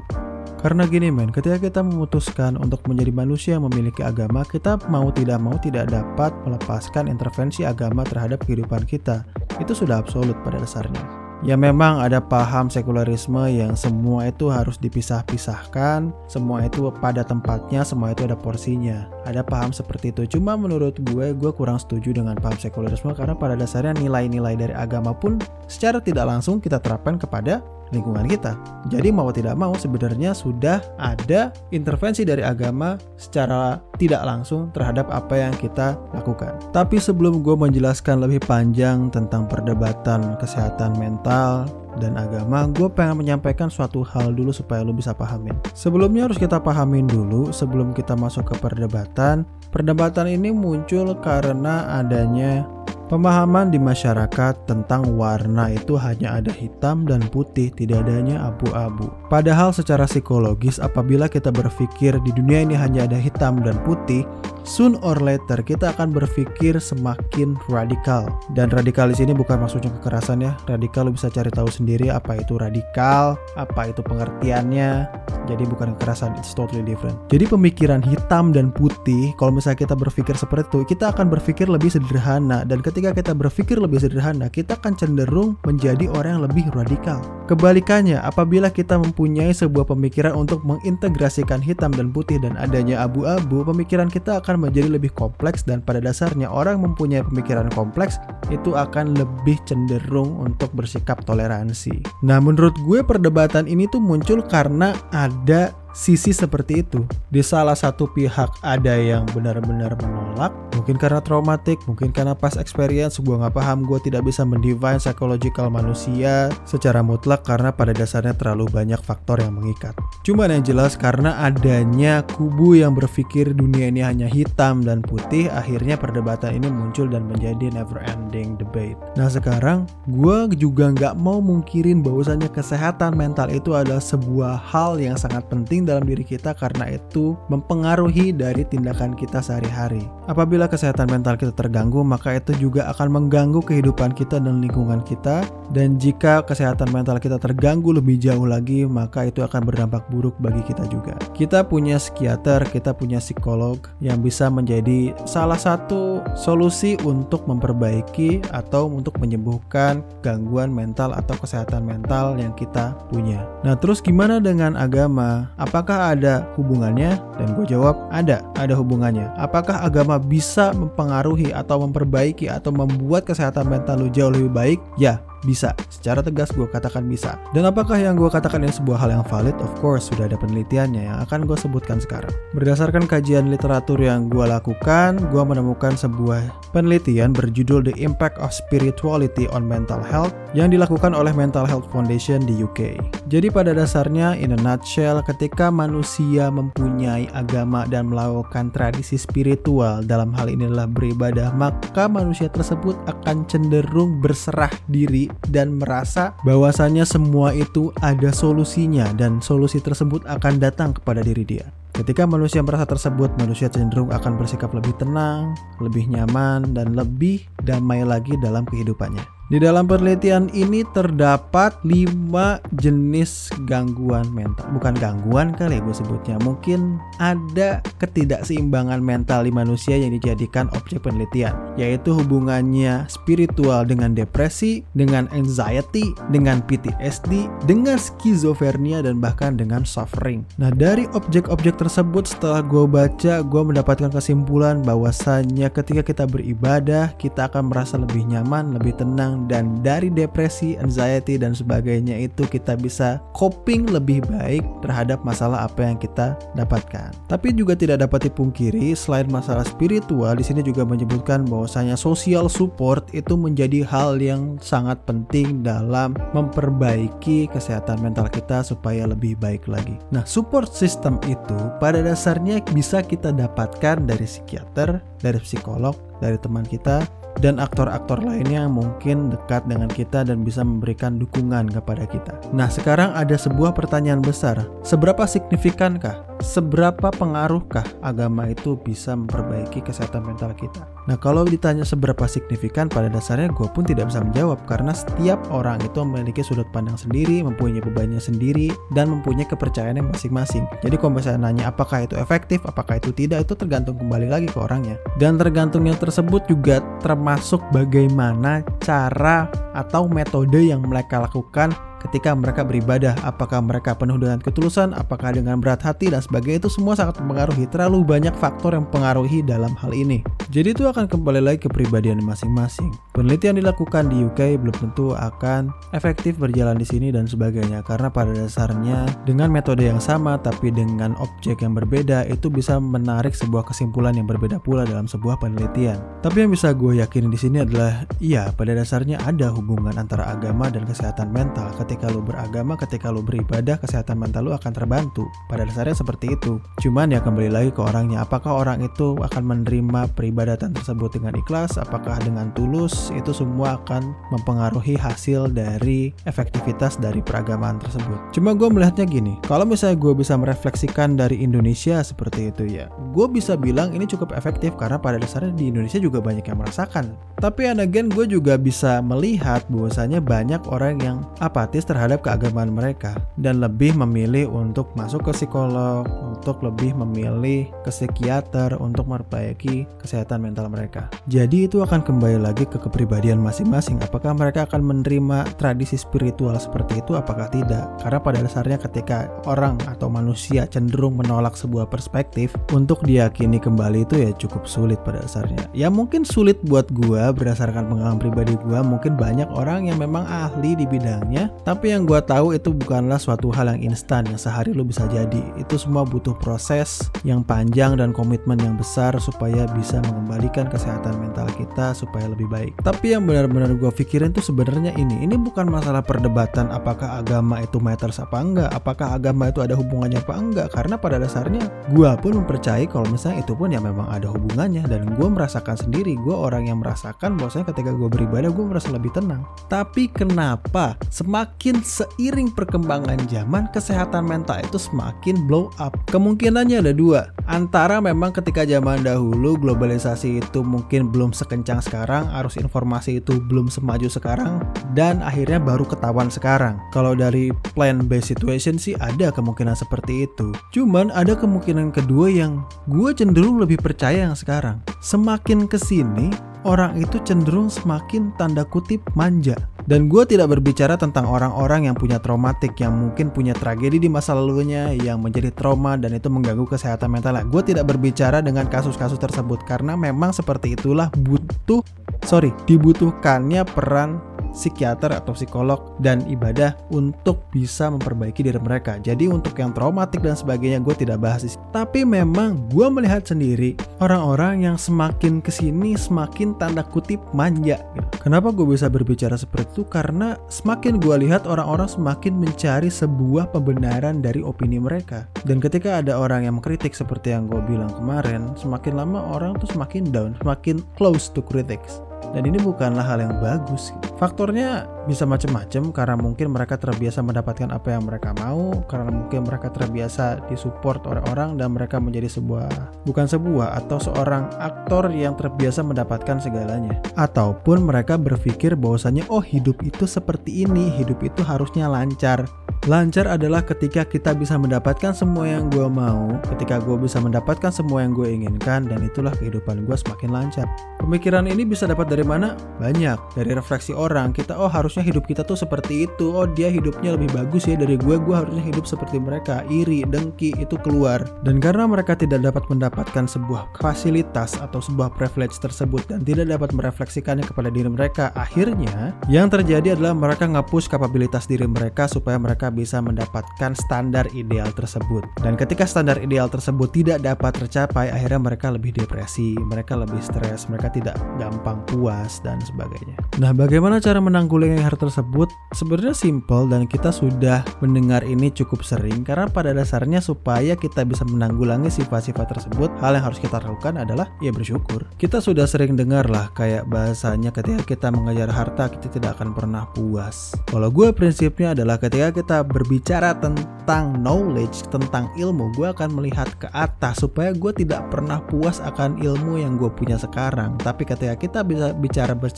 Karena 0.58 0.90
gini 0.90 1.14
men, 1.14 1.30
ketika 1.30 1.54
kita 1.62 1.86
memutuskan 1.86 2.58
untuk 2.58 2.82
menjadi 2.90 3.14
manusia 3.14 3.54
yang 3.54 3.70
memiliki 3.70 4.02
agama, 4.02 4.42
kita 4.42 4.74
mau 4.90 5.06
tidak 5.14 5.38
mau 5.38 5.54
tidak 5.62 5.86
dapat 5.86 6.34
melepaskan 6.42 7.06
intervensi 7.06 7.62
agama 7.62 8.02
terhadap 8.02 8.42
kehidupan 8.42 8.82
kita. 8.82 9.22
Itu 9.62 9.78
sudah 9.78 10.02
absolut 10.02 10.34
pada 10.42 10.58
dasarnya. 10.58 11.27
Ya 11.38 11.54
memang 11.54 12.02
ada 12.02 12.18
paham 12.18 12.66
sekularisme 12.66 13.46
yang 13.46 13.78
semua 13.78 14.26
itu 14.26 14.50
harus 14.50 14.74
dipisah-pisahkan, 14.74 16.10
semua 16.26 16.66
itu 16.66 16.90
pada 16.98 17.22
tempatnya, 17.22 17.86
semua 17.86 18.10
itu 18.10 18.26
ada 18.26 18.34
porsinya. 18.34 19.06
Ada 19.22 19.46
paham 19.46 19.70
seperti 19.70 20.10
itu. 20.10 20.26
Cuma 20.34 20.58
menurut 20.58 20.98
gue, 20.98 21.26
gue 21.38 21.50
kurang 21.54 21.78
setuju 21.78 22.10
dengan 22.10 22.34
paham 22.42 22.58
sekularisme 22.58 23.14
karena 23.14 23.38
pada 23.38 23.54
dasarnya 23.54 23.94
nilai-nilai 24.02 24.58
dari 24.58 24.74
agama 24.74 25.14
pun 25.14 25.38
secara 25.70 26.02
tidak 26.02 26.26
langsung 26.26 26.58
kita 26.58 26.82
terapkan 26.82 27.14
kepada 27.14 27.62
lingkungan 27.90 28.28
kita. 28.28 28.54
Jadi 28.88 29.08
mau 29.12 29.28
tidak 29.32 29.56
mau 29.56 29.74
sebenarnya 29.76 30.32
sudah 30.32 30.80
ada 30.96 31.52
intervensi 31.72 32.24
dari 32.24 32.44
agama 32.44 32.96
secara 33.16 33.80
tidak 33.98 34.22
langsung 34.24 34.70
terhadap 34.72 35.10
apa 35.10 35.34
yang 35.36 35.54
kita 35.58 35.98
lakukan. 36.14 36.54
Tapi 36.70 36.96
sebelum 37.00 37.42
gue 37.42 37.56
menjelaskan 37.58 38.22
lebih 38.22 38.44
panjang 38.46 39.10
tentang 39.10 39.50
perdebatan 39.50 40.38
kesehatan 40.38 40.96
mental 40.96 41.66
dan 41.98 42.14
agama, 42.14 42.70
gue 42.70 42.86
pengen 42.86 43.26
menyampaikan 43.26 43.66
suatu 43.66 44.06
hal 44.06 44.30
dulu 44.30 44.54
supaya 44.54 44.86
lo 44.86 44.94
bisa 44.94 45.10
pahamin. 45.10 45.58
Sebelumnya 45.74 46.30
harus 46.30 46.38
kita 46.38 46.62
pahamin 46.62 47.10
dulu 47.10 47.50
sebelum 47.50 47.90
kita 47.90 48.14
masuk 48.14 48.54
ke 48.54 48.54
perdebatan. 48.62 49.42
Perdebatan 49.68 50.30
ini 50.30 50.54
muncul 50.54 51.12
karena 51.20 52.00
adanya 52.00 52.64
Pemahaman 53.08 53.72
di 53.72 53.80
masyarakat 53.80 54.68
tentang 54.68 55.16
warna 55.16 55.72
itu 55.72 55.96
hanya 55.96 56.44
ada 56.44 56.52
hitam 56.52 57.08
dan 57.08 57.24
putih, 57.32 57.72
tidak 57.72 58.04
adanya 58.04 58.52
abu-abu. 58.52 59.08
Padahal 59.32 59.72
secara 59.72 60.04
psikologis 60.04 60.76
apabila 60.76 61.24
kita 61.24 61.48
berpikir 61.48 62.20
di 62.20 62.30
dunia 62.36 62.68
ini 62.68 62.76
hanya 62.76 63.08
ada 63.08 63.16
hitam 63.16 63.64
dan 63.64 63.80
putih, 63.88 64.28
soon 64.68 65.00
or 65.00 65.16
later 65.24 65.56
kita 65.64 65.96
akan 65.96 66.12
berpikir 66.12 66.76
semakin 66.76 67.56
radikal. 67.72 68.28
Dan 68.52 68.68
radikal 68.68 69.08
di 69.08 69.16
sini 69.16 69.32
bukan 69.32 69.56
maksudnya 69.56 69.88
kekerasan 69.96 70.44
ya. 70.44 70.52
Radikal 70.68 71.08
lo 71.08 71.16
bisa 71.16 71.32
cari 71.32 71.48
tahu 71.48 71.72
sendiri 71.72 72.12
apa 72.12 72.36
itu 72.36 72.60
radikal, 72.60 73.40
apa 73.56 73.88
itu 73.88 74.04
pengertiannya. 74.04 75.08
Jadi 75.48 75.64
bukan 75.64 75.96
kekerasan, 75.96 76.36
it's 76.36 76.52
totally 76.52 76.84
different. 76.84 77.16
Jadi 77.32 77.48
pemikiran 77.48 78.04
hitam 78.04 78.52
dan 78.52 78.68
putih, 78.68 79.32
kalau 79.40 79.48
misalnya 79.48 79.80
kita 79.80 79.96
berpikir 79.96 80.36
seperti 80.36 80.68
itu, 80.68 80.80
kita 80.92 81.08
akan 81.08 81.32
berpikir 81.32 81.64
lebih 81.64 81.88
sederhana 81.88 82.68
dan 82.68 82.84
ketika 82.84 82.97
ketika 82.98 83.30
kita 83.30 83.32
berpikir 83.38 83.78
lebih 83.78 84.02
sederhana, 84.02 84.50
kita 84.50 84.74
akan 84.74 84.98
cenderung 84.98 85.54
menjadi 85.62 86.10
orang 86.10 86.34
yang 86.34 86.44
lebih 86.50 86.66
radikal. 86.74 87.22
Kebalikannya, 87.46 88.18
apabila 88.18 88.74
kita 88.74 88.98
mempunyai 88.98 89.54
sebuah 89.54 89.86
pemikiran 89.86 90.34
untuk 90.34 90.66
mengintegrasikan 90.66 91.62
hitam 91.62 91.94
dan 91.94 92.10
putih 92.10 92.42
dan 92.42 92.58
adanya 92.58 93.06
abu-abu, 93.06 93.62
pemikiran 93.62 94.10
kita 94.10 94.42
akan 94.42 94.66
menjadi 94.66 94.90
lebih 94.90 95.14
kompleks 95.14 95.62
dan 95.62 95.78
pada 95.78 96.02
dasarnya 96.02 96.50
orang 96.50 96.82
mempunyai 96.82 97.22
pemikiran 97.22 97.70
kompleks 97.70 98.18
itu 98.50 98.74
akan 98.74 99.14
lebih 99.14 99.54
cenderung 99.62 100.34
untuk 100.42 100.74
bersikap 100.74 101.22
toleransi. 101.22 102.02
Nah, 102.26 102.42
menurut 102.42 102.74
gue 102.82 103.06
perdebatan 103.06 103.70
ini 103.70 103.86
tuh 103.86 104.02
muncul 104.02 104.42
karena 104.42 104.90
ada 105.14 105.70
sisi 105.92 106.32
seperti 106.32 106.86
itu. 106.86 107.04
Di 107.28 107.44
salah 107.44 107.76
satu 107.76 108.08
pihak 108.10 108.62
ada 108.64 108.94
yang 108.96 109.28
benar-benar 109.30 109.94
menolak, 110.00 110.52
mungkin 110.74 110.96
karena 110.96 111.20
traumatik, 111.20 111.76
mungkin 111.84 112.14
karena 112.14 112.32
pas 112.32 112.56
experience, 112.56 113.20
gue 113.20 113.36
nggak 113.36 113.54
paham, 113.54 113.84
gue 113.84 113.98
tidak 114.02 114.24
bisa 114.24 114.46
mendefine 114.46 115.02
psychological 115.02 115.68
manusia 115.68 116.48
secara 116.64 117.04
mutlak 117.04 117.44
karena 117.44 117.74
pada 117.74 117.92
dasarnya 117.92 118.32
terlalu 118.34 118.70
banyak 118.70 119.00
faktor 119.02 119.42
yang 119.42 119.58
mengikat. 119.58 119.92
Cuman 120.24 120.54
yang 120.54 120.64
jelas 120.64 120.94
karena 120.94 121.36
adanya 121.44 122.24
kubu 122.24 122.78
yang 122.78 122.96
berpikir 122.96 123.52
dunia 123.52 123.92
ini 123.92 124.00
hanya 124.00 124.28
hitam 124.30 124.80
dan 124.86 125.04
putih, 125.04 125.50
akhirnya 125.52 125.98
perdebatan 125.98 126.62
ini 126.62 126.68
muncul 126.72 127.10
dan 127.10 127.26
menjadi 127.26 127.74
never 127.74 128.00
ending 128.08 128.56
debate. 128.56 128.96
Nah 129.18 129.28
sekarang, 129.28 129.84
gue 130.08 130.54
juga 130.56 130.90
nggak 130.94 131.14
mau 131.18 131.42
mungkirin 131.42 132.00
bahwasannya 132.00 132.48
kesehatan 132.50 133.18
mental 133.18 133.50
itu 133.52 133.74
adalah 133.74 134.02
sebuah 134.02 134.56
hal 134.58 134.96
yang 135.02 135.18
sangat 135.18 135.44
penting 135.50 135.77
dalam 135.84 136.06
diri 136.06 136.24
kita 136.24 136.56
karena 136.56 136.88
itu 136.90 137.36
mempengaruhi 137.52 138.32
dari 138.32 138.64
tindakan 138.64 139.14
kita 139.14 139.42
sehari-hari. 139.44 140.02
Apabila 140.30 140.66
kesehatan 140.70 141.10
mental 141.10 141.36
kita 141.36 141.52
terganggu, 141.52 142.00
maka 142.02 142.36
itu 142.36 142.54
juga 142.56 142.88
akan 142.94 143.08
mengganggu 143.12 143.60
kehidupan 143.64 144.16
kita 144.16 144.40
dan 144.40 144.62
lingkungan 144.62 145.04
kita. 145.04 145.44
Dan 145.68 146.00
jika 146.00 146.40
kesehatan 146.48 146.88
mental 146.90 147.20
kita 147.20 147.36
terganggu 147.36 147.92
lebih 147.92 148.16
jauh 148.16 148.48
lagi, 148.48 148.88
maka 148.88 149.28
itu 149.28 149.44
akan 149.44 149.68
berdampak 149.68 150.08
buruk 150.08 150.32
bagi 150.40 150.64
kita 150.64 150.88
juga. 150.88 151.16
Kita 151.36 151.64
punya 151.68 152.00
psikiater, 152.00 152.64
kita 152.72 152.96
punya 152.96 153.20
psikolog 153.20 153.76
yang 154.00 154.24
bisa 154.24 154.48
menjadi 154.48 155.12
salah 155.28 155.60
satu 155.60 156.24
solusi 156.32 156.96
untuk 157.04 157.44
memperbaiki 157.44 158.40
atau 158.52 158.88
untuk 158.88 159.20
menyembuhkan 159.20 160.00
gangguan 160.24 160.72
mental 160.72 161.12
atau 161.12 161.36
kesehatan 161.36 161.84
mental 161.84 162.36
yang 162.40 162.52
kita 162.56 162.96
punya. 163.12 163.44
Nah, 163.64 163.76
terus 163.76 164.00
gimana 164.00 164.40
dengan 164.40 164.76
agama? 164.78 165.52
Apa 165.68 165.84
Apakah 165.84 166.16
ada 166.16 166.48
hubungannya? 166.56 167.20
Dan 167.36 167.52
gue 167.52 167.68
jawab, 167.68 167.94
ada, 168.08 168.40
ada 168.56 168.72
hubungannya. 168.72 169.28
Apakah 169.36 169.84
agama 169.84 170.16
bisa 170.16 170.72
mempengaruhi 170.72 171.52
atau 171.52 171.84
memperbaiki 171.84 172.48
atau 172.48 172.72
membuat 172.72 173.28
kesehatan 173.28 173.68
mental 173.68 174.00
lu 174.00 174.08
jauh 174.08 174.32
lebih 174.32 174.48
baik? 174.48 174.80
Ya, 174.96 175.20
bisa. 175.44 175.74
Secara 175.92 176.24
tegas 176.24 176.50
gue 176.54 176.66
katakan 176.66 177.06
bisa. 177.06 177.38
Dan 177.54 177.68
apakah 177.68 177.98
yang 177.98 178.18
gue 178.18 178.26
katakan 178.26 178.64
ini 178.64 178.74
sebuah 178.74 178.98
hal 178.98 179.10
yang 179.14 179.24
valid? 179.26 179.54
Of 179.62 179.72
course, 179.78 180.10
sudah 180.10 180.26
ada 180.26 180.38
penelitiannya 180.40 181.06
yang 181.10 181.18
akan 181.26 181.46
gue 181.46 181.58
sebutkan 181.58 182.02
sekarang. 182.02 182.30
Berdasarkan 182.56 183.06
kajian 183.06 183.52
literatur 183.52 184.00
yang 184.00 184.26
gue 184.32 184.44
lakukan, 184.46 185.20
gue 185.30 185.42
menemukan 185.44 185.94
sebuah 185.94 186.72
penelitian 186.72 187.36
berjudul 187.36 187.86
The 187.86 187.94
Impact 188.00 188.40
of 188.42 188.50
Spirituality 188.50 189.46
on 189.52 189.66
Mental 189.66 190.00
Health 190.02 190.34
yang 190.56 190.72
dilakukan 190.72 191.12
oleh 191.12 191.30
Mental 191.36 191.68
Health 191.68 191.86
Foundation 191.92 192.42
di 192.48 192.56
UK. 192.64 192.96
Jadi 193.28 193.52
pada 193.52 193.76
dasarnya, 193.76 194.34
in 194.40 194.56
a 194.56 194.60
nutshell, 194.60 195.20
ketika 195.24 195.68
manusia 195.68 196.48
mempunyai 196.48 197.28
agama 197.36 197.84
dan 197.84 198.08
melakukan 198.08 198.72
tradisi 198.72 199.20
spiritual 199.20 200.00
dalam 200.04 200.32
hal 200.32 200.48
ini 200.48 200.64
adalah 200.66 200.88
beribadah, 200.88 201.52
maka 201.52 202.08
manusia 202.08 202.48
tersebut 202.48 202.96
akan 203.04 203.44
cenderung 203.44 204.18
berserah 204.24 204.72
diri 204.88 205.27
dan 205.48 205.78
merasa 205.78 206.34
bahwasannya 206.42 207.06
semua 207.06 207.54
itu 207.54 207.94
ada 208.02 208.34
solusinya 208.34 209.08
dan 209.14 209.38
solusi 209.38 209.78
tersebut 209.78 210.26
akan 210.26 210.58
datang 210.58 210.92
kepada 210.96 211.22
diri 211.22 211.44
dia. 211.46 211.66
Ketika 211.98 212.30
manusia 212.30 212.62
merasa 212.62 212.86
tersebut, 212.86 213.34
manusia 213.42 213.66
cenderung 213.66 214.14
akan 214.14 214.38
bersikap 214.38 214.70
lebih 214.70 214.94
tenang, 215.02 215.58
lebih 215.82 216.06
nyaman, 216.06 216.70
dan 216.70 216.94
lebih 216.94 217.42
damai 217.66 218.06
lagi 218.06 218.38
dalam 218.38 218.62
kehidupannya. 218.70 219.37
Di 219.48 219.56
dalam 219.56 219.88
penelitian 219.88 220.52
ini 220.52 220.84
terdapat 220.92 221.72
5 221.80 222.60
jenis 222.84 223.48
gangguan 223.64 224.28
mental. 224.36 224.68
Bukan 224.76 224.92
gangguan 225.00 225.56
kali 225.56 225.80
ya 225.80 225.84
gue 225.88 225.96
sebutnya. 225.96 226.36
Mungkin 226.44 227.00
ada 227.16 227.80
ketidakseimbangan 227.96 229.00
mental 229.00 229.48
di 229.48 229.52
manusia 229.52 229.96
yang 229.96 230.12
dijadikan 230.12 230.68
objek 230.76 231.00
penelitian. 231.00 231.56
Yaitu 231.80 232.12
hubungannya 232.12 233.08
spiritual 233.08 233.88
dengan 233.88 234.12
depresi, 234.12 234.84
dengan 234.92 235.24
anxiety, 235.32 236.12
dengan 236.28 236.60
PTSD, 236.68 237.48
dengan 237.64 237.96
skizofrenia, 237.96 239.00
dan 239.00 239.16
bahkan 239.16 239.56
dengan 239.56 239.80
suffering. 239.88 240.44
Nah 240.60 240.68
dari 240.68 241.08
objek-objek 241.16 241.80
tersebut 241.80 242.28
setelah 242.28 242.60
gue 242.60 242.84
baca, 242.84 243.40
gue 243.40 243.62
mendapatkan 243.64 244.12
kesimpulan 244.12 244.84
bahwasannya 244.84 245.72
ketika 245.72 246.04
kita 246.04 246.24
beribadah, 246.28 247.16
kita 247.16 247.48
akan 247.48 247.72
merasa 247.72 247.96
lebih 247.96 248.28
nyaman, 248.28 248.76
lebih 248.76 248.92
tenang, 249.00 249.37
dan 249.46 249.78
dari 249.84 250.10
depresi, 250.10 250.74
anxiety 250.80 251.38
dan 251.38 251.54
sebagainya 251.54 252.18
itu 252.26 252.42
kita 252.48 252.74
bisa 252.74 253.22
coping 253.36 253.86
lebih 253.86 254.24
baik 254.26 254.64
terhadap 254.82 255.22
masalah 255.22 255.70
apa 255.70 255.86
yang 255.86 256.00
kita 256.00 256.34
dapatkan. 256.58 257.14
Tapi 257.30 257.54
juga 257.54 257.78
tidak 257.78 258.08
dapat 258.08 258.32
dipungkiri 258.32 258.96
selain 258.98 259.30
masalah 259.30 259.62
spiritual 259.62 260.34
di 260.34 260.42
sini 260.42 260.64
juga 260.64 260.82
menyebutkan 260.82 261.46
bahwasanya 261.46 261.94
social 261.94 262.50
support 262.50 263.06
itu 263.12 263.38
menjadi 263.38 263.84
hal 263.86 264.18
yang 264.18 264.56
sangat 264.58 264.98
penting 265.04 265.62
dalam 265.62 266.16
memperbaiki 266.32 267.52
kesehatan 267.52 268.00
mental 268.00 268.26
kita 268.32 268.64
supaya 268.64 269.04
lebih 269.04 269.36
baik 269.36 269.68
lagi. 269.68 270.00
Nah, 270.08 270.24
support 270.24 270.72
system 270.72 271.20
itu 271.28 271.58
pada 271.76 272.00
dasarnya 272.00 272.64
bisa 272.72 273.04
kita 273.04 273.30
dapatkan 273.30 274.08
dari 274.08 274.24
psikiater, 274.24 275.04
dari 275.20 275.38
psikolog, 275.42 275.94
dari 276.18 276.40
teman 276.40 276.64
kita, 276.64 277.04
dan 277.40 277.62
aktor-aktor 277.62 278.20
lainnya 278.20 278.68
yang 278.68 278.76
mungkin 278.76 279.32
dekat 279.32 279.64
dengan 279.64 279.88
kita 279.88 280.26
dan 280.26 280.44
bisa 280.44 280.60
memberikan 280.60 281.16
dukungan 281.16 281.72
kepada 281.72 282.04
kita. 282.04 282.34
Nah, 282.52 282.68
sekarang 282.68 283.14
ada 283.16 283.34
sebuah 283.38 283.72
pertanyaan 283.72 284.20
besar. 284.20 284.60
Seberapa 284.84 285.24
signifikankah, 285.24 286.27
seberapa 286.40 287.10
pengaruhkah 287.10 287.84
agama 288.02 288.50
itu 288.50 288.78
bisa 288.78 289.14
memperbaiki 289.14 289.82
kesehatan 289.82 290.26
mental 290.26 290.54
kita? 290.54 290.86
Nah, 291.08 291.16
kalau 291.16 291.42
ditanya 291.48 291.88
seberapa 291.88 292.28
signifikan, 292.28 292.86
pada 292.86 293.08
dasarnya 293.08 293.48
gue 293.50 293.64
pun 293.72 293.82
tidak 293.82 294.12
bisa 294.12 294.20
menjawab 294.20 294.60
karena 294.68 294.92
setiap 294.92 295.40
orang 295.48 295.80
itu 295.80 295.98
memiliki 296.04 296.44
sudut 296.44 296.68
pandang 296.70 297.00
sendiri, 297.00 297.40
mempunyai 297.40 297.80
bebannya 297.80 298.20
sendiri, 298.20 298.68
dan 298.92 299.08
mempunyai 299.08 299.48
kepercayaannya 299.48 300.04
masing-masing. 300.04 300.68
Jadi 300.84 300.94
kalau 301.00 301.16
misalnya 301.16 301.48
nanya 301.48 301.64
apakah 301.72 302.04
itu 302.04 302.14
efektif, 302.20 302.60
apakah 302.68 303.00
itu 303.00 303.10
tidak, 303.16 303.48
itu 303.48 303.56
tergantung 303.56 303.96
kembali 303.96 304.28
lagi 304.28 304.46
ke 304.52 304.58
orangnya. 304.60 305.00
Dan 305.16 305.40
tergantungnya 305.40 305.96
tersebut 305.96 306.44
juga 306.46 306.84
termasuk 307.00 307.64
bagaimana 307.72 308.60
cara 308.84 309.48
atau 309.72 310.06
metode 310.10 310.60
yang 310.60 310.84
mereka 310.84 311.24
lakukan 311.24 311.72
ketika 312.06 312.34
mereka 312.34 312.62
beribadah, 312.62 313.18
apakah 313.26 313.58
mereka 313.58 313.94
penuh 313.98 314.16
dengan 314.16 314.38
ketulusan, 314.38 314.94
apakah 314.94 315.34
dengan 315.34 315.58
berat 315.58 315.82
hati 315.82 316.10
dan 316.10 316.22
sebagainya 316.22 316.66
itu 316.66 316.70
semua 316.70 316.94
sangat 316.94 317.18
mempengaruhi. 317.18 317.66
Terlalu 317.70 318.06
banyak 318.06 318.34
faktor 318.38 318.74
yang 318.74 318.86
mempengaruhi 318.86 319.42
dalam 319.42 319.74
hal 319.78 319.90
ini. 319.90 320.22
Jadi 320.48 320.72
itu 320.72 320.88
akan 320.88 321.04
kembali 321.04 321.44
lagi 321.44 321.66
ke 321.66 321.68
pribadian 321.68 322.24
masing-masing. 322.24 322.88
Penelitian 323.12 323.60
dilakukan 323.60 324.08
di 324.08 324.24
UK 324.24 324.56
belum 324.56 324.76
tentu 324.80 325.12
akan 325.12 325.68
efektif 325.92 326.40
berjalan 326.40 326.80
di 326.80 326.86
sini 326.88 327.12
dan 327.12 327.28
sebagainya 327.28 327.84
karena 327.84 328.08
pada 328.08 328.32
dasarnya 328.32 329.04
dengan 329.28 329.52
metode 329.52 329.84
yang 329.84 330.00
sama 330.00 330.40
tapi 330.40 330.72
dengan 330.72 331.12
objek 331.20 331.60
yang 331.60 331.76
berbeda 331.76 332.24
itu 332.32 332.48
bisa 332.48 332.80
menarik 332.80 333.36
sebuah 333.36 333.68
kesimpulan 333.68 334.16
yang 334.16 334.24
berbeda 334.24 334.56
pula 334.62 334.88
dalam 334.88 335.04
sebuah 335.04 335.36
penelitian. 335.36 336.00
Tapi 336.24 336.46
yang 336.46 336.50
bisa 336.54 336.72
gue 336.72 336.96
yakini 337.02 337.28
di 337.28 337.38
sini 337.38 337.60
adalah 337.60 338.08
iya 338.22 338.48
pada 338.54 338.72
dasarnya 338.72 339.20
ada 339.28 339.52
hubungan 339.52 340.00
antara 340.00 340.32
agama 340.32 340.72
dan 340.72 340.88
kesehatan 340.88 341.28
mental 341.28 341.68
ketika 341.88 342.12
lu 342.12 342.20
beragama, 342.20 342.76
ketika 342.76 343.08
lu 343.08 343.24
beribadah, 343.24 343.80
kesehatan 343.80 344.20
mental 344.20 344.44
lu 344.44 344.52
akan 344.52 344.76
terbantu. 344.76 345.24
Pada 345.48 345.64
dasarnya 345.64 345.96
seperti 345.96 346.36
itu. 346.36 346.60
Cuman 346.84 347.08
ya 347.08 347.24
kembali 347.24 347.48
lagi 347.48 347.72
ke 347.72 347.80
orangnya, 347.80 348.28
apakah 348.28 348.60
orang 348.60 348.84
itu 348.84 349.16
akan 349.16 349.40
menerima 349.40 350.12
peribadatan 350.12 350.76
tersebut 350.76 351.16
dengan 351.16 351.32
ikhlas, 351.40 351.80
apakah 351.80 352.20
dengan 352.20 352.52
tulus, 352.52 353.08
itu 353.16 353.32
semua 353.32 353.80
akan 353.80 354.12
mempengaruhi 354.28 355.00
hasil 355.00 355.48
dari 355.48 356.12
efektivitas 356.28 357.00
dari 357.00 357.24
peragamaan 357.24 357.80
tersebut. 357.80 358.36
Cuma 358.36 358.52
gue 358.52 358.68
melihatnya 358.68 359.08
gini, 359.08 359.40
kalau 359.48 359.64
misalnya 359.64 359.96
gue 359.96 360.12
bisa 360.12 360.36
merefleksikan 360.36 361.16
dari 361.16 361.40
Indonesia 361.40 362.04
seperti 362.04 362.52
itu 362.52 362.68
ya, 362.68 362.92
gue 363.16 363.26
bisa 363.32 363.56
bilang 363.56 363.96
ini 363.96 364.04
cukup 364.04 364.36
efektif 364.36 364.76
karena 364.76 365.00
pada 365.00 365.16
dasarnya 365.16 365.56
di 365.56 365.72
Indonesia 365.72 365.96
juga 365.96 366.20
banyak 366.20 366.44
yang 366.44 366.60
merasakan. 366.60 367.16
Tapi 367.40 367.70
and 367.70 367.80
again 367.80 368.12
gue 368.12 368.28
juga 368.28 368.60
bisa 368.60 369.00
melihat 369.00 369.64
bahwasanya 369.72 370.20
banyak 370.20 370.60
orang 370.68 371.00
yang 371.00 371.22
apatis 371.38 371.77
kritis 371.78 371.94
terhadap 371.94 372.26
keagamaan 372.26 372.74
mereka 372.74 373.14
dan 373.38 373.62
lebih 373.62 373.94
memilih 373.94 374.50
untuk 374.50 374.90
masuk 374.98 375.30
ke 375.30 375.30
psikolog, 375.30 376.02
untuk 376.26 376.58
lebih 376.66 376.90
memilih 376.98 377.70
ke 377.86 377.90
psikiater 377.94 378.74
untuk 378.82 379.06
memperbaiki 379.06 379.86
kesehatan 380.02 380.42
mental 380.42 380.66
mereka. 380.66 381.06
Jadi 381.30 381.70
itu 381.70 381.78
akan 381.78 382.02
kembali 382.02 382.42
lagi 382.42 382.66
ke 382.66 382.82
kepribadian 382.82 383.38
masing-masing. 383.38 384.02
Apakah 384.02 384.34
mereka 384.34 384.66
akan 384.66 384.82
menerima 384.82 385.54
tradisi 385.54 385.94
spiritual 385.94 386.58
seperti 386.58 386.98
itu 386.98 387.14
apakah 387.14 387.46
tidak? 387.46 387.86
Karena 388.02 388.18
pada 388.18 388.38
dasarnya 388.42 388.82
ketika 388.82 389.30
orang 389.46 389.78
atau 389.86 390.10
manusia 390.10 390.66
cenderung 390.66 391.14
menolak 391.14 391.54
sebuah 391.54 391.86
perspektif 391.86 392.58
untuk 392.74 393.06
diyakini 393.06 393.62
kembali 393.62 394.02
itu 394.02 394.18
ya 394.18 394.34
cukup 394.34 394.66
sulit 394.66 394.98
pada 395.06 395.22
dasarnya. 395.22 395.62
Ya 395.70 395.86
mungkin 395.86 396.26
sulit 396.26 396.58
buat 396.66 396.90
gua 396.90 397.30
berdasarkan 397.30 397.86
pengalaman 397.86 398.18
pribadi 398.18 398.58
gua, 398.66 398.82
mungkin 398.82 399.14
banyak 399.14 399.46
orang 399.54 399.86
yang 399.86 400.02
memang 400.02 400.26
ahli 400.26 400.74
di 400.74 400.82
bidangnya 400.88 401.52
tapi 401.68 401.92
yang 401.92 402.08
gue 402.08 402.16
tahu 402.24 402.56
itu 402.56 402.72
bukanlah 402.72 403.20
suatu 403.20 403.52
hal 403.52 403.68
yang 403.68 403.92
instan 403.92 404.24
yang 404.24 404.40
sehari 404.40 404.72
lo 404.72 404.88
bisa 404.88 405.04
jadi. 405.04 405.44
Itu 405.60 405.76
semua 405.76 406.08
butuh 406.08 406.32
proses 406.40 407.12
yang 407.28 407.44
panjang 407.44 408.00
dan 408.00 408.16
komitmen 408.16 408.56
yang 408.56 408.80
besar 408.80 409.12
supaya 409.20 409.68
bisa 409.76 410.00
mengembalikan 410.08 410.64
kesehatan 410.72 411.20
mental 411.20 411.44
kita 411.60 411.92
supaya 411.92 412.24
lebih 412.32 412.48
baik. 412.48 412.72
Tapi 412.80 413.12
yang 413.12 413.28
benar-benar 413.28 413.76
gue 413.76 413.92
pikirin 413.92 414.32
tuh 414.32 414.40
sebenarnya 414.40 414.96
ini. 414.96 415.20
Ini 415.28 415.36
bukan 415.36 415.68
masalah 415.68 416.00
perdebatan 416.00 416.72
apakah 416.72 417.20
agama 417.20 417.60
itu 417.60 417.76
matters 417.76 418.16
apa 418.16 418.40
enggak, 418.40 418.72
apakah 418.72 419.20
agama 419.20 419.52
itu 419.52 419.60
ada 419.60 419.76
hubungannya 419.76 420.24
apa 420.24 420.40
enggak. 420.40 420.72
Karena 420.72 420.96
pada 420.96 421.20
dasarnya 421.20 421.68
gue 421.92 422.10
pun 422.24 422.32
mempercayai 422.32 422.88
kalau 422.88 423.04
misalnya 423.12 423.44
itu 423.44 423.52
pun 423.52 423.68
ya 423.68 423.84
memang 423.84 424.08
ada 424.08 424.32
hubungannya 424.32 424.88
dan 424.88 425.04
gue 425.04 425.28
merasakan 425.28 425.76
sendiri. 425.76 426.16
Gue 426.24 426.32
orang 426.32 426.64
yang 426.64 426.80
merasakan 426.80 427.36
bahwasanya 427.36 427.76
ketika 427.76 427.92
gue 427.92 428.08
beribadah 428.08 428.48
gue 428.48 428.64
merasa 428.64 428.88
lebih 428.88 429.12
tenang. 429.12 429.44
Tapi 429.68 430.08
kenapa 430.08 430.96
semakin 431.12 431.57
semakin 431.58 431.82
seiring 431.82 432.54
perkembangan 432.54 433.18
zaman, 433.26 433.66
kesehatan 433.74 434.30
mental 434.30 434.62
itu 434.62 434.78
semakin 434.78 435.42
blow 435.50 435.74
up. 435.82 435.90
Kemungkinannya 436.06 436.78
ada 436.86 436.94
dua. 436.94 437.34
Antara 437.50 437.98
memang 437.98 438.30
ketika 438.30 438.62
zaman 438.62 439.02
dahulu 439.02 439.58
globalisasi 439.58 440.38
itu 440.38 440.62
mungkin 440.62 441.10
belum 441.10 441.34
sekencang 441.34 441.82
sekarang, 441.82 442.30
arus 442.38 442.62
informasi 442.62 443.18
itu 443.18 443.42
belum 443.50 443.66
semaju 443.66 444.06
sekarang, 444.06 444.62
dan 444.94 445.18
akhirnya 445.18 445.58
baru 445.58 445.82
ketahuan 445.82 446.30
sekarang. 446.30 446.78
Kalau 446.94 447.18
dari 447.18 447.50
plan 447.74 448.06
based 448.06 448.30
situation 448.30 448.78
sih 448.78 448.94
ada 449.02 449.34
kemungkinan 449.34 449.74
seperti 449.74 450.30
itu. 450.30 450.54
Cuman 450.70 451.10
ada 451.10 451.34
kemungkinan 451.34 451.90
kedua 451.90 452.30
yang 452.30 452.62
gue 452.86 453.10
cenderung 453.18 453.58
lebih 453.58 453.82
percaya 453.82 454.30
yang 454.30 454.38
sekarang. 454.38 454.78
Semakin 455.02 455.66
ke 455.66 455.74
sini, 455.74 456.30
orang 456.66 456.98
itu 456.98 457.18
cenderung 457.22 457.70
semakin 457.70 458.34
tanda 458.38 458.66
kutip 458.66 459.02
manja. 459.14 459.54
Dan 459.88 460.04
gue 460.12 460.20
tidak 460.28 460.52
berbicara 460.52 461.00
tentang 461.00 461.24
orang-orang 461.24 461.88
yang 461.88 461.96
punya 461.96 462.20
traumatik, 462.20 462.76
yang 462.76 462.92
mungkin 462.92 463.32
punya 463.32 463.56
tragedi 463.56 463.96
di 463.96 464.12
masa 464.12 464.36
lalunya, 464.36 464.92
yang 464.92 465.24
menjadi 465.24 465.48
trauma 465.48 465.96
dan 465.96 466.12
itu 466.12 466.28
mengganggu 466.28 466.68
kesehatan 466.68 467.08
mental. 467.08 467.40
Gue 467.48 467.64
tidak 467.64 467.88
berbicara 467.88 468.44
dengan 468.44 468.68
kasus-kasus 468.68 469.16
tersebut 469.16 469.64
karena 469.64 469.96
memang 469.96 470.36
seperti 470.36 470.76
itulah 470.76 471.08
butuh, 471.24 471.80
sorry, 472.28 472.52
dibutuhkannya 472.68 473.64
peran 473.64 474.20
psikiater 474.58 475.14
atau 475.14 475.30
psikolog 475.38 475.94
dan 476.02 476.26
ibadah 476.26 476.74
untuk 476.90 477.46
bisa 477.54 477.86
memperbaiki 477.94 478.42
diri 478.42 478.58
mereka. 478.58 478.98
Jadi 478.98 479.30
untuk 479.30 479.54
yang 479.54 479.70
traumatik 479.70 480.18
dan 480.18 480.34
sebagainya 480.34 480.82
gue 480.82 480.98
tidak 480.98 481.22
bahas 481.22 481.46
di 481.46 481.54
Tapi 481.70 482.02
memang 482.02 482.66
gue 482.74 482.86
melihat 482.90 483.22
sendiri 483.22 483.78
orang-orang 484.02 484.66
yang 484.66 484.74
semakin 484.74 485.38
ke 485.38 485.54
sini 485.54 485.94
semakin 485.94 486.58
tanda 486.58 486.82
kutip 486.82 487.22
manja. 487.30 487.78
Kenapa 488.18 488.50
gue 488.50 488.66
bisa 488.66 488.90
berbicara 488.90 489.38
seperti 489.38 489.78
itu? 489.78 489.82
Karena 489.86 490.34
semakin 490.50 490.98
gue 490.98 491.28
lihat 491.28 491.46
orang-orang 491.46 491.86
semakin 491.86 492.34
mencari 492.34 492.90
sebuah 492.90 493.54
pembenaran 493.54 494.18
dari 494.18 494.42
opini 494.42 494.82
mereka. 494.82 495.30
Dan 495.46 495.62
ketika 495.62 496.02
ada 496.02 496.18
orang 496.18 496.48
yang 496.48 496.58
mengkritik 496.58 496.96
seperti 496.96 497.30
yang 497.36 497.46
gue 497.46 497.60
bilang 497.68 497.92
kemarin, 497.94 498.56
semakin 498.58 498.98
lama 498.98 499.20
orang 499.30 499.54
tuh 499.60 499.70
semakin 499.70 500.08
down, 500.10 500.34
semakin 500.40 500.82
close 500.96 501.30
to 501.30 501.44
critics. 501.44 502.00
Dan 502.34 502.44
ini 502.44 502.60
bukanlah 502.60 503.04
hal 503.04 503.24
yang 503.24 503.40
bagus. 503.40 503.96
Faktornya 504.20 504.84
bisa 505.08 505.24
macam-macam 505.24 505.82
karena 505.94 506.16
mungkin 506.20 506.52
mereka 506.52 506.76
terbiasa 506.76 507.24
mendapatkan 507.24 507.72
apa 507.72 507.96
yang 507.96 508.04
mereka 508.04 508.36
mau, 508.36 508.84
karena 508.84 509.08
mungkin 509.08 509.48
mereka 509.48 509.72
terbiasa 509.72 510.44
disupport 510.50 511.00
oleh 511.08 511.22
orang 511.32 511.56
dan 511.56 511.72
mereka 511.72 511.96
menjadi 511.96 512.28
sebuah 512.28 512.68
bukan 513.08 513.24
sebuah 513.24 513.80
atau 513.80 513.96
seorang 513.96 514.52
aktor 514.60 515.08
yang 515.08 515.38
terbiasa 515.38 515.80
mendapatkan 515.80 516.36
segalanya. 516.42 517.00
Ataupun 517.16 517.88
mereka 517.88 518.20
berpikir 518.20 518.76
bahwasanya 518.76 519.24
oh 519.32 519.40
hidup 519.40 519.80
itu 519.80 520.04
seperti 520.04 520.68
ini, 520.68 520.92
hidup 520.92 521.24
itu 521.24 521.40
harusnya 521.40 521.88
lancar. 521.88 522.44
Lancar 522.86 523.26
adalah 523.26 523.66
ketika 523.66 524.06
kita 524.06 524.38
bisa 524.38 524.54
mendapatkan 524.54 525.10
semua 525.10 525.50
yang 525.50 525.66
gue 525.66 525.90
mau, 525.90 526.38
ketika 526.54 526.78
gue 526.78 526.94
bisa 526.94 527.18
mendapatkan 527.18 527.74
semua 527.74 528.06
yang 528.06 528.14
gue 528.14 528.30
inginkan, 528.30 528.86
dan 528.86 529.02
itulah 529.02 529.34
kehidupan 529.34 529.82
gue 529.82 529.96
semakin 529.98 530.30
lancar. 530.30 530.70
Pemikiran 531.02 531.50
ini 531.50 531.66
bisa 531.66 531.90
dapat 531.90 532.06
dari 532.06 532.22
mana? 532.22 532.54
Banyak. 532.78 533.34
Dari 533.34 533.50
refleksi 533.50 533.90
orang, 533.90 534.30
kita 534.30 534.54
oh 534.54 534.70
harusnya 534.70 535.02
hidup 535.02 535.26
kita 535.26 535.42
tuh 535.42 535.58
seperti 535.58 536.06
itu, 536.06 536.30
oh 536.30 536.46
dia 536.46 536.70
hidupnya 536.70 537.18
lebih 537.18 537.34
bagus 537.34 537.66
ya 537.66 537.74
dari 537.74 537.98
gue, 537.98 538.14
gue 538.14 538.36
harusnya 538.36 538.62
hidup 538.62 538.86
seperti 538.86 539.18
mereka. 539.18 539.66
Iri, 539.66 540.06
dengki, 540.06 540.54
itu 540.54 540.78
keluar. 540.78 541.26
Dan 541.42 541.58
karena 541.58 541.82
mereka 541.88 542.14
tidak 542.14 542.46
dapat 542.46 542.62
mendapatkan 542.70 543.26
sebuah 543.26 543.74
fasilitas 543.82 544.54
atau 544.60 544.78
sebuah 544.78 545.18
privilege 545.18 545.58
tersebut 545.58 546.06
dan 546.06 546.22
tidak 546.22 546.46
dapat 546.46 546.70
merefleksikannya 546.76 547.42
kepada 547.42 547.74
diri 547.74 547.90
mereka, 547.90 548.30
akhirnya 548.38 549.16
yang 549.26 549.50
terjadi 549.50 549.98
adalah 549.98 550.14
mereka 550.14 550.46
ngapus 550.46 550.86
kapabilitas 550.86 551.48
diri 551.48 551.66
mereka 551.66 552.06
supaya 552.06 552.36
mereka 552.36 552.67
bisa 552.70 553.02
mendapatkan 553.02 553.74
standar 553.74 554.28
ideal 554.32 554.70
tersebut. 554.72 555.24
Dan 555.40 555.58
ketika 555.58 555.84
standar 555.84 556.20
ideal 556.20 556.46
tersebut 556.46 556.92
tidak 556.92 557.24
dapat 557.24 557.56
tercapai, 557.56 558.12
akhirnya 558.12 558.40
mereka 558.40 558.70
lebih 558.72 558.94
depresi, 558.94 559.56
mereka 559.58 559.98
lebih 559.98 560.20
stres, 560.20 560.68
mereka 560.70 560.92
tidak 560.92 561.16
gampang 561.36 561.82
puas 561.88 562.40
dan 562.44 562.60
sebagainya. 562.62 563.16
Nah, 563.38 563.54
bagaimana 563.54 563.98
cara 563.98 564.18
menanggulangi 564.18 564.80
hal 564.80 564.96
tersebut? 564.96 565.50
Sebenarnya 565.74 566.14
simple 566.16 566.68
dan 566.70 566.84
kita 566.86 567.10
sudah 567.14 567.62
mendengar 567.84 568.24
ini 568.24 568.50
cukup 568.52 568.82
sering 568.82 569.22
karena 569.22 569.46
pada 569.48 569.74
dasarnya 569.74 570.18
supaya 570.22 570.74
kita 570.74 571.04
bisa 571.04 571.22
menanggulangi 571.28 571.90
sifat-sifat 571.92 572.46
tersebut, 572.50 572.90
hal 573.00 573.16
yang 573.16 573.24
harus 573.26 573.40
kita 573.40 573.60
lakukan 573.60 574.00
adalah 574.00 574.30
ya 574.42 574.50
bersyukur. 574.50 575.06
Kita 575.20 575.38
sudah 575.38 575.66
sering 575.68 575.94
dengar 575.94 576.26
lah 576.26 576.50
kayak 576.54 576.88
bahasanya 576.90 577.54
ketika 577.54 577.82
kita 577.84 578.08
mengejar 578.10 578.50
harta 578.50 578.90
kita 578.90 579.06
tidak 579.12 579.38
akan 579.38 579.54
pernah 579.54 579.84
puas. 579.92 580.54
Kalau 580.66 580.90
gue 580.90 581.10
prinsipnya 581.14 581.72
adalah 581.72 582.00
ketika 582.00 582.34
kita 582.34 582.57
berbicara 582.66 583.36
tentang 583.38 584.18
knowledge, 584.20 584.84
tentang 584.92 585.32
ilmu, 585.36 585.72
gue 585.76 585.88
akan 585.92 586.12
melihat 586.16 586.48
ke 586.58 586.68
atas 586.72 587.22
supaya 587.22 587.52
gue 587.52 587.72
tidak 587.76 588.08
pernah 588.08 588.40
puas 588.44 588.80
akan 588.80 589.20
ilmu 589.20 589.60
yang 589.60 589.76
gue 589.76 589.88
punya 589.92 590.16
sekarang. 590.16 590.76
Tapi 590.80 591.04
ketika 591.04 591.36
kita 591.36 591.60
bisa 591.64 591.92
bicara 591.92 592.32
ber 592.32 592.52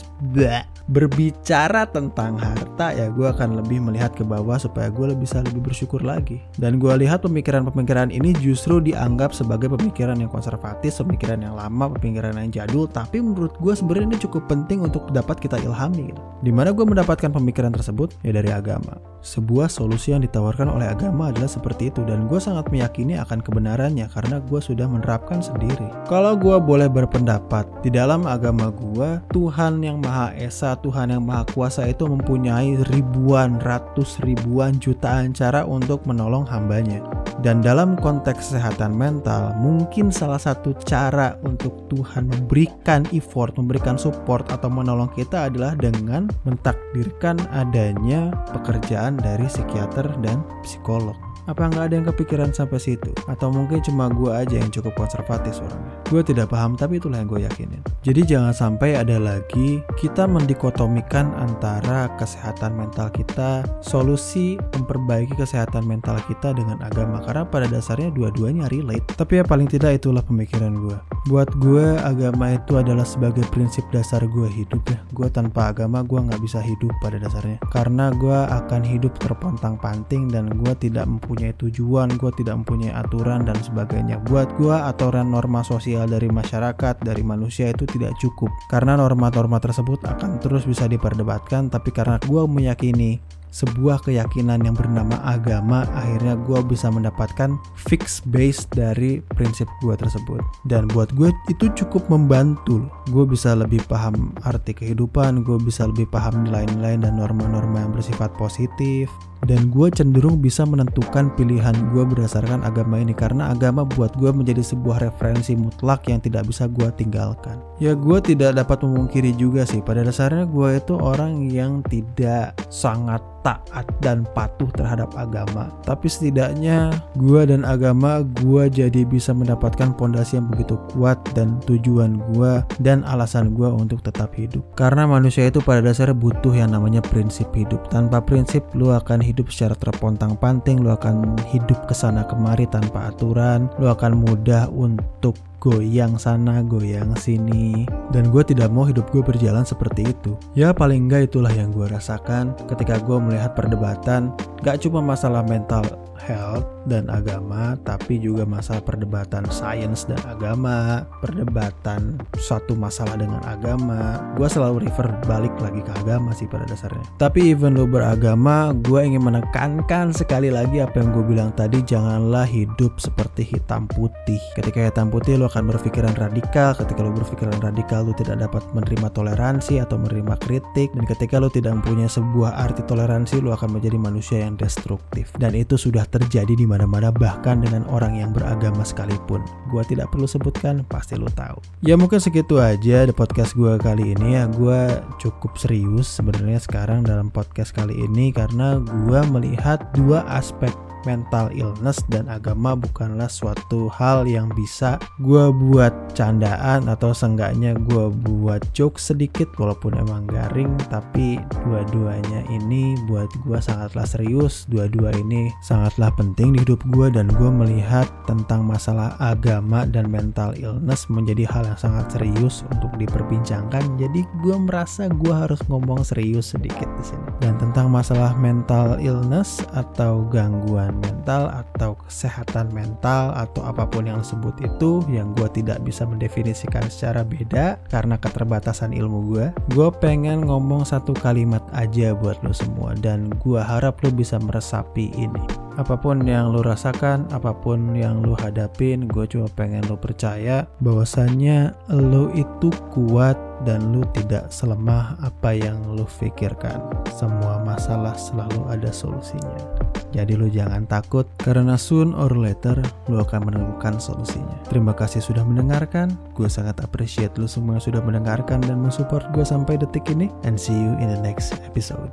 berbicara 0.91 1.87
tentang 1.87 2.35
harta, 2.35 2.91
ya 2.91 3.07
gue 3.11 3.27
akan 3.27 3.63
lebih 3.63 3.79
melihat 3.83 4.11
ke 4.15 4.23
bawah 4.23 4.57
supaya 4.57 4.87
gue 4.87 5.11
bisa 5.15 5.43
lebih 5.43 5.71
bersyukur 5.71 6.01
lagi. 6.01 6.41
Dan 6.57 6.81
gue 6.81 6.91
lihat 6.99 7.23
pemikiran-pemikiran 7.23 8.11
ini 8.11 8.31
justru 8.39 8.81
dianggap 8.83 9.35
sebagai 9.35 9.71
pemikiran 9.71 10.19
yang 10.19 10.31
konservatif, 10.31 10.99
pemikiran 10.99 11.43
yang 11.43 11.55
lama, 11.55 11.91
pemikiran 11.99 12.39
yang 12.39 12.51
jadul. 12.51 12.87
Tapi 12.87 13.19
menurut 13.19 13.55
gue 13.59 13.73
sebenarnya 13.75 14.15
ini 14.15 14.19
cukup 14.19 14.47
penting 14.47 14.83
untuk 14.83 15.11
dapat 15.11 15.39
kita 15.39 15.59
ilhami. 15.59 16.11
Gitu. 16.11 16.21
Di 16.43 16.51
mana 16.51 16.71
gue 16.71 16.83
mendapatkan 16.83 17.31
pemikiran 17.31 17.71
tersebut? 17.75 18.15
Ya 18.23 18.31
dari 18.31 18.51
agama. 18.51 18.99
Sebuah 19.21 19.67
solusi 19.67 19.90
yang 19.95 20.23
ditawarkan 20.23 20.71
oleh 20.71 20.87
agama 20.87 21.31
adalah 21.31 21.49
seperti 21.49 21.91
itu 21.91 22.03
dan 22.07 22.29
gue 22.29 22.39
sangat 22.39 22.69
meyakini 22.69 23.17
akan 23.19 23.43
kebenarannya 23.43 24.07
karena 24.11 24.39
gue 24.43 24.59
sudah 24.59 24.85
menerapkan 24.87 25.43
sendiri. 25.43 25.87
Kalau 26.07 26.35
gue 26.35 26.55
boleh 26.59 26.87
berpendapat, 26.87 27.67
di 27.81 27.89
dalam 27.89 28.23
agama 28.29 28.69
gue, 28.71 29.19
Tuhan 29.33 29.81
yang 29.81 29.99
Maha 29.99 30.35
Esa, 30.37 30.77
Tuhan 30.79 31.11
yang 31.11 31.23
Maha 31.23 31.47
Kuasa 31.51 31.87
itu 31.87 32.05
mempunyai 32.05 32.77
ribuan, 32.93 33.57
ratus 33.63 34.21
ribuan, 34.21 34.77
jutaan 34.77 35.33
cara 35.33 35.65
untuk 35.67 36.03
menolong 36.05 36.45
hambanya. 36.47 37.01
Dan 37.41 37.63
dalam 37.65 37.97
konteks 37.97 38.53
kesehatan 38.53 38.93
mental, 38.93 39.57
mungkin 39.57 40.13
salah 40.13 40.37
satu 40.37 40.77
cara 40.85 41.39
untuk 41.41 41.89
Tuhan 41.89 42.29
memberikan 42.29 43.07
effort, 43.09 43.57
memberikan 43.57 43.97
support 43.97 44.45
atau 44.53 44.69
menolong 44.69 45.09
kita 45.17 45.49
adalah 45.49 45.73
dengan 45.73 46.29
mentakdirkan 46.45 47.41
adanya 47.49 48.29
pekerjaan 48.53 49.17
dari 49.17 49.49
psikiater 49.81 50.13
dan 50.21 50.45
psikolog. 50.61 51.17
Apa 51.49 51.73
nggak 51.73 51.89
ada 51.89 51.93
yang 51.97 52.05
kepikiran 52.05 52.53
sampai 52.53 52.77
situ? 52.77 53.09
Atau 53.25 53.49
mungkin 53.49 53.81
cuma 53.81 54.13
gue 54.13 54.29
aja 54.29 54.61
yang 54.61 54.69
cukup 54.69 54.93
konservatif 54.93 55.57
orangnya? 55.57 55.97
Gue 56.05 56.21
tidak 56.21 56.53
paham, 56.53 56.77
tapi 56.77 57.01
itulah 57.01 57.17
yang 57.17 57.25
gue 57.25 57.41
yakinin. 57.41 57.81
Jadi 58.05 58.21
jangan 58.29 58.53
sampai 58.53 58.93
ada 58.93 59.17
lagi 59.17 59.81
kita 59.97 60.29
mendikotomikan 60.29 61.33
antara 61.33 62.13
kesehatan 62.21 62.77
mental 62.77 63.09
kita, 63.09 63.65
solusi 63.81 64.61
memperbaiki 64.77 65.33
kesehatan 65.33 65.81
mental 65.89 66.21
kita 66.29 66.53
dengan 66.53 66.77
agama. 66.85 67.25
Karena 67.25 67.41
pada 67.41 67.65
dasarnya 67.65 68.13
dua-duanya 68.13 68.69
relate. 68.69 69.17
Tapi 69.17 69.41
ya 69.41 69.43
paling 69.43 69.65
tidak 69.65 69.97
itulah 69.97 70.21
pemikiran 70.21 70.77
gue. 70.77 70.97
Buat 71.29 71.53
gue 71.61 72.01
agama 72.01 72.57
itu 72.57 72.81
adalah 72.81 73.05
sebagai 73.05 73.45
prinsip 73.53 73.85
dasar 73.93 74.25
gue 74.25 74.49
hidup 74.49 74.81
ya. 74.89 74.97
Gue 75.13 75.29
tanpa 75.29 75.69
agama 75.69 76.01
gue 76.01 76.17
nggak 76.17 76.41
bisa 76.41 76.57
hidup 76.57 76.89
pada 76.97 77.21
dasarnya. 77.21 77.61
Karena 77.69 78.09
gue 78.09 78.33
akan 78.33 78.81
hidup 78.81 79.13
terpontang-panting 79.21 80.33
dan 80.33 80.49
gue 80.49 80.73
tidak 80.81 81.05
mempunyai 81.05 81.53
tujuan, 81.61 82.09
gue 82.17 82.31
tidak 82.41 82.65
mempunyai 82.65 82.89
aturan 82.97 83.45
dan 83.45 83.53
sebagainya. 83.61 84.17
Buat 84.25 84.57
gue 84.57 84.73
aturan 84.73 85.29
norma 85.29 85.61
sosial 85.61 86.09
dari 86.09 86.25
masyarakat, 86.25 87.05
dari 87.05 87.21
manusia 87.21 87.69
itu 87.69 87.85
tidak 87.85 88.17
cukup. 88.17 88.49
Karena 88.65 88.97
norma-norma 88.97 89.61
tersebut 89.61 90.01
akan 90.01 90.41
terus 90.41 90.65
bisa 90.65 90.89
diperdebatkan, 90.89 91.69
tapi 91.69 91.93
karena 91.93 92.17
gue 92.17 92.49
meyakini 92.49 93.21
sebuah 93.51 94.07
keyakinan 94.07 94.63
yang 94.63 94.73
bernama 94.73 95.19
agama 95.27 95.83
akhirnya 95.91 96.39
gue 96.39 96.59
bisa 96.65 96.87
mendapatkan 96.87 97.59
fix 97.75 98.23
base 98.23 98.65
dari 98.71 99.19
prinsip 99.35 99.67
gue 99.83 99.93
tersebut. 99.93 100.39
Dan 100.65 100.87
buat 100.91 101.11
gue 101.13 101.29
itu 101.51 101.67
cukup 101.75 102.07
membantu. 102.07 102.87
Gue 103.11 103.27
bisa 103.27 103.53
lebih 103.53 103.83
paham 103.91 104.31
arti 104.47 104.71
kehidupan 104.71 105.43
gue 105.43 105.57
bisa 105.61 105.87
lebih 105.87 106.07
paham 106.09 106.47
nilai-nilai 106.47 106.97
dan 107.01 107.19
norma-norma 107.19 107.83
yang 107.83 107.91
bersifat 107.91 108.31
positif 108.39 109.11
dan 109.49 109.73
gue 109.73 109.87
cenderung 109.89 110.37
bisa 110.37 110.65
menentukan 110.67 111.33
pilihan 111.33 111.73
gue 111.93 112.03
berdasarkan 112.05 112.61
agama 112.61 113.01
ini. 113.01 113.13
Karena 113.13 113.49
agama 113.49 113.85
buat 113.85 114.13
gue 114.17 114.29
menjadi 114.29 114.61
sebuah 114.61 115.01
referensi 115.01 115.57
mutlak 115.57 116.05
yang 116.09 116.21
tidak 116.21 116.45
bisa 116.45 116.69
gue 116.69 116.89
tinggalkan. 116.93 117.57
Ya 117.81 117.97
gue 117.97 118.17
tidak 118.21 118.57
dapat 118.57 118.85
memungkiri 118.85 119.33
juga 119.35 119.65
sih. 119.65 119.81
Pada 119.81 120.05
dasarnya 120.05 120.45
gue 120.45 120.77
itu 120.77 120.93
orang 120.97 121.49
yang 121.49 121.81
tidak 121.89 122.53
sangat 122.69 123.21
taat 123.41 123.85
dan 123.99 124.23
patuh 124.37 124.69
terhadap 124.77 125.09
agama. 125.17 125.69
Tapi 125.83 126.05
setidaknya 126.07 126.93
gue 127.17 127.41
dan 127.49 127.65
agama 127.65 128.21
gue 128.45 128.69
jadi 128.69 129.01
bisa 129.03 129.33
mendapatkan 129.33 129.93
pondasi 129.97 130.37
yang 130.37 130.47
begitu 130.49 130.77
kuat 130.93 131.17
dan 131.33 131.57
tujuan 131.65 132.21
gue 132.33 132.61
dan 132.79 133.01
alasan 133.09 133.57
gue 133.57 133.67
untuk 133.67 134.05
tetap 134.05 134.31
hidup. 134.37 134.61
Karena 134.77 135.09
manusia 135.09 135.49
itu 135.49 135.59
pada 135.61 135.81
dasarnya 135.81 136.15
butuh 136.15 136.53
yang 136.53 136.71
namanya 136.73 137.01
prinsip 137.01 137.49
hidup. 137.57 137.81
Tanpa 137.89 138.21
prinsip 138.21 138.63
lu 138.77 138.93
akan 138.93 139.19
secara 139.47 139.77
terpontang-panting, 139.77 140.83
lo 140.83 140.97
akan 140.97 141.39
hidup 141.47 141.87
ke 141.87 141.95
sana 141.95 142.27
kemari 142.27 142.67
tanpa 142.67 143.13
aturan, 143.13 143.71
lo 143.79 143.93
akan 143.95 144.25
mudah 144.25 144.67
untuk 144.73 145.39
goyang 145.61 146.17
sana, 146.17 146.65
goyang 146.65 147.13
sini. 147.15 147.85
Dan 148.09 148.33
gue 148.33 148.41
tidak 148.41 148.73
mau 148.73 148.83
hidup 148.83 149.07
gue 149.13 149.21
berjalan 149.21 149.63
seperti 149.63 150.09
itu. 150.09 150.33
Ya 150.57 150.73
paling 150.73 151.07
enggak 151.07 151.31
itulah 151.31 151.53
yang 151.53 151.69
gue 151.71 151.85
rasakan 151.85 152.57
ketika 152.67 152.97
gue 152.99 153.17
melihat 153.21 153.53
perdebatan 153.53 154.33
gak 154.65 154.81
cuma 154.81 155.01
masalah 155.01 155.45
mental 155.45 155.85
health 156.21 156.65
dan 156.89 157.07
agama, 157.13 157.77
tapi 157.85 158.17
juga 158.17 158.47
masalah 158.47 158.81
perdebatan 158.81 159.45
sains 159.53 160.09
dan 160.09 160.17
agama, 160.25 161.05
perdebatan 161.21 162.17
suatu 162.41 162.73
masalah 162.73 163.17
dengan 163.17 163.41
agama. 163.45 164.17
Gue 164.37 164.49
selalu 164.49 164.89
refer 164.89 165.07
balik 165.29 165.53
lagi 165.61 165.81
ke 165.85 165.91
agama 166.01 166.33
sih 166.33 166.49
pada 166.49 166.65
dasarnya. 166.65 167.05
Tapi 167.21 167.53
even 167.53 167.77
lo 167.77 167.85
beragama, 167.85 168.73
gue 168.81 169.01
ingin 169.03 169.21
menekankan 169.21 170.09
sekali 170.15 170.49
lagi 170.49 170.81
apa 170.81 171.01
yang 171.01 171.13
gue 171.13 171.25
bilang 171.25 171.51
tadi, 171.53 171.85
janganlah 171.85 172.47
hidup 172.49 172.97
seperti 172.97 173.45
hitam 173.45 173.85
putih. 173.85 174.41
Ketika 174.57 174.89
hitam 174.89 175.13
putih 175.13 175.37
lo 175.37 175.45
akan 175.51 175.69
berpikiran 175.69 176.17
radikal, 176.17 176.73
ketika 176.73 176.99
lo 177.05 177.13
berpikiran 177.13 177.57
radikal 177.61 178.07
lo 178.07 178.13
tidak 178.17 178.41
dapat 178.41 178.65
menerima 178.73 179.07
toleransi 179.13 179.83
atau 179.83 180.01
menerima 180.01 180.35
kritik, 180.41 180.89
dan 180.97 181.05
ketika 181.05 181.37
lo 181.37 181.51
tidak 181.51 181.77
mempunyai 181.77 182.09
sebuah 182.09 182.57
arti 182.57 182.81
toleransi, 182.89 183.43
lo 183.43 183.53
akan 183.53 183.77
menjadi 183.77 183.97
manusia 184.01 184.37
yang 184.41 184.57
destruktif. 184.57 185.29
Dan 185.37 185.53
itu 185.53 185.77
sudah 185.77 186.07
terjadi 186.09 186.53
di 186.57 186.65
mana-mana 186.71 187.11
bahkan 187.11 187.59
dengan 187.59 187.83
orang 187.91 188.15
yang 188.15 188.31
beragama 188.31 188.87
sekalipun. 188.87 189.43
Gua 189.67 189.83
tidak 189.83 190.07
perlu 190.15 190.23
sebutkan, 190.23 190.87
pasti 190.87 191.19
lo 191.19 191.27
tahu. 191.35 191.59
Ya 191.83 191.99
mungkin 191.99 192.23
segitu 192.23 192.63
aja 192.63 193.03
di 193.03 193.11
podcast 193.11 193.51
gua 193.59 193.75
kali 193.75 194.15
ini 194.15 194.39
ya. 194.39 194.47
Gua 194.47 195.03
cukup 195.19 195.59
serius 195.59 196.07
sebenarnya 196.07 196.63
sekarang 196.63 197.03
dalam 197.03 197.27
podcast 197.27 197.75
kali 197.75 197.99
ini 197.99 198.31
karena 198.31 198.79
gua 199.03 199.27
melihat 199.27 199.83
dua 199.91 200.23
aspek 200.31 200.71
mental 201.07 201.51
illness 201.53 202.01
dan 202.09 202.27
agama 202.31 202.77
bukanlah 202.77 203.29
suatu 203.29 203.91
hal 203.91 204.25
yang 204.27 204.49
bisa 204.53 205.01
gue 205.21 205.49
buat 205.51 205.93
candaan 206.13 206.87
atau 206.89 207.11
seenggaknya 207.15 207.77
gue 207.87 208.09
buat 208.25 208.61
joke 208.75 208.97
sedikit 208.97 209.49
walaupun 209.57 209.97
emang 209.97 210.27
garing 210.29 210.73
tapi 210.89 211.41
dua-duanya 211.65 212.43
ini 212.51 212.97
buat 213.05 213.29
gue 213.45 213.59
sangatlah 213.61 214.03
serius. 214.05 214.65
Dua-dua 214.67 215.15
ini 215.15 215.49
sangatlah 215.63 216.11
penting 216.15 216.53
di 216.55 216.59
hidup 216.63 216.83
gue 216.91 217.07
dan 217.09 217.31
gue 217.31 217.49
melihat 217.49 218.05
tentang 218.27 218.67
masalah 218.67 219.15
agama 219.19 219.87
dan 219.87 220.11
mental 220.11 220.53
illness 220.57 221.07
menjadi 221.07 221.47
hal 221.47 221.63
yang 221.67 221.79
sangat 221.79 222.05
serius 222.13 222.67
untuk 222.71 222.91
diperbincangkan. 222.99 223.83
Jadi 223.97 224.27
gue 224.43 224.55
merasa 224.55 225.07
gue 225.07 225.33
harus 225.33 225.59
ngomong 225.71 226.03
serius 226.03 226.53
sedikit 226.53 226.87
di 226.99 227.03
sini. 227.03 227.27
Dan 227.39 227.57
tentang 227.57 227.89
masalah 227.89 228.35
mental 228.37 228.99
illness 228.99 229.63
atau 229.73 230.27
gangguan 230.27 230.90
mental 230.99 231.47
atau 231.53 231.95
kesehatan 232.07 232.73
mental 232.75 233.31
atau 233.37 233.63
apa 233.63 233.87
pun 233.87 234.09
yang 234.09 234.19
disebut 234.19 234.57
itu 234.59 235.05
yang 235.07 235.31
gue 235.37 235.47
tidak 235.53 235.79
bisa 235.85 236.03
mendefinisikan 236.03 236.83
secara 236.91 237.23
beda 237.23 237.79
karena 237.87 238.19
keterbatasan 238.19 238.91
ilmu 238.91 239.31
gue 239.31 239.45
gue 239.71 239.89
pengen 240.03 240.43
ngomong 240.43 240.83
satu 240.83 241.13
kalimat 241.15 241.63
aja 241.71 242.11
buat 242.17 242.41
lo 242.43 242.51
semua 242.51 242.97
dan 242.97 243.31
gue 243.39 243.61
harap 243.61 244.01
lo 244.03 244.09
bisa 244.11 244.41
meresapi 244.41 245.13
ini. 245.15 245.43
Apa 245.79 245.95
pun 245.95 246.27
yang 246.27 246.51
lo 246.51 246.59
rasakan 246.61 247.31
apa 247.31 247.55
pun 247.55 247.95
yang 247.95 248.21
lo 248.21 248.35
hadapin 248.35 249.07
gue 249.07 249.23
cuma 249.29 249.47
pengen 249.55 249.87
lo 249.87 249.95
percaya 249.95 250.67
bahwasannya 250.83 251.71
lo 251.95 252.27
itu 252.35 252.69
kuat 252.91 253.50
dan 253.63 253.93
lu 253.93 254.01
tidak 254.13 254.49
selemah 254.49 255.17
apa 255.21 255.53
yang 255.55 255.77
lu 255.93 256.05
pikirkan. 256.07 256.81
Semua 257.13 257.61
masalah 257.61 258.17
selalu 258.17 258.65
ada 258.69 258.89
solusinya. 258.89 259.81
Jadi 260.11 260.35
lu 260.35 260.51
jangan 260.51 260.83
takut 260.91 261.23
karena 261.39 261.79
soon 261.79 262.11
or 262.11 262.35
later 262.35 262.75
lu 263.07 263.23
akan 263.23 263.47
menemukan 263.47 263.95
solusinya. 263.95 264.59
Terima 264.67 264.91
kasih 264.91 265.23
sudah 265.23 265.47
mendengarkan. 265.47 266.11
Gue 266.35 266.51
sangat 266.51 266.83
appreciate 266.83 267.31
lu 267.39 267.47
semua 267.47 267.79
yang 267.79 267.85
sudah 267.87 268.01
mendengarkan 268.03 268.59
dan 268.59 268.83
mensupport 268.83 269.23
gue 269.31 269.47
sampai 269.47 269.79
detik 269.79 270.03
ini. 270.11 270.27
And 270.43 270.59
see 270.59 270.75
you 270.75 270.99
in 270.99 271.07
the 271.07 271.21
next 271.23 271.55
episode. 271.63 272.11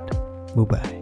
Bye 0.55 0.65
bye. 0.65 0.98